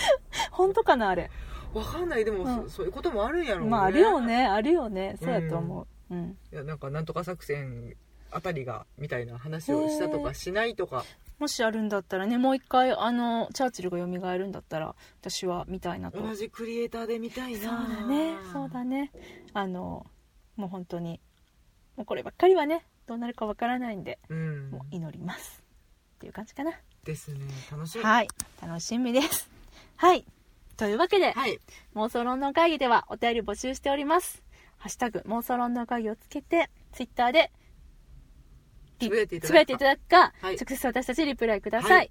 [0.50, 1.30] 本当かなあれ。
[1.74, 2.24] わかんない。
[2.24, 2.70] でも、うん。
[2.70, 3.70] そそういうこともあるんやろうね。
[3.70, 4.46] まああるよね。
[4.46, 5.16] あるよね。
[5.20, 6.14] そうやと思う。
[6.14, 6.38] うん。
[6.52, 7.96] いやなんかなんとか作戦
[8.30, 11.04] あたりがみたいな話をしたとかしないとか。
[11.38, 16.22] もしあるんだったらねもう一回あのチャーチルが蘇るんだったら私は見たいなと。
[16.22, 17.58] 同じクリエイターで見たいな。
[17.58, 18.36] そうだね。
[18.52, 19.12] そうだね。
[19.52, 20.06] あの
[20.56, 21.20] もう本当に
[21.96, 24.70] もうこればっかりはねどうなるかわからないんでうん。
[24.70, 25.62] もう祈ります。
[26.16, 26.72] っていう感じかな。
[27.04, 27.40] ですね。
[27.70, 28.04] 楽しみ。
[28.04, 28.28] はい。
[28.62, 29.55] 楽しみです
[29.96, 30.26] はい。
[30.76, 31.58] というわけで、はい。
[31.94, 34.42] 妄想論の会議ではお便り募集しております。
[34.78, 37.50] ハッシュタグ妄想論の会議をつけてツイッターで
[38.98, 39.28] リつぶやい
[39.66, 40.32] ていただくか。
[40.40, 40.56] はい。
[40.56, 42.10] 直接私たちにリプライください、はい。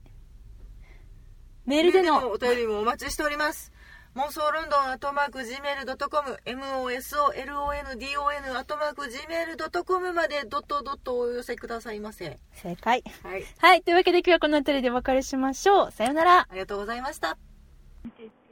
[1.65, 3.71] メールでのお便りもお待ちしております。
[4.15, 12.39] 妄想ロンドンアットマーク Gmail.com MOSOLONDON アットマーク Gmail.com までドットドットお寄せくださいませ。
[12.53, 13.03] 正解。
[13.23, 13.43] はい。
[13.57, 13.81] はい。
[13.81, 15.91] というわけで今日はこの辺りでお別れしましょう。
[15.91, 16.47] さようなら。
[16.49, 17.37] ありがとうございました
[18.05, 18.44] 「Thank you.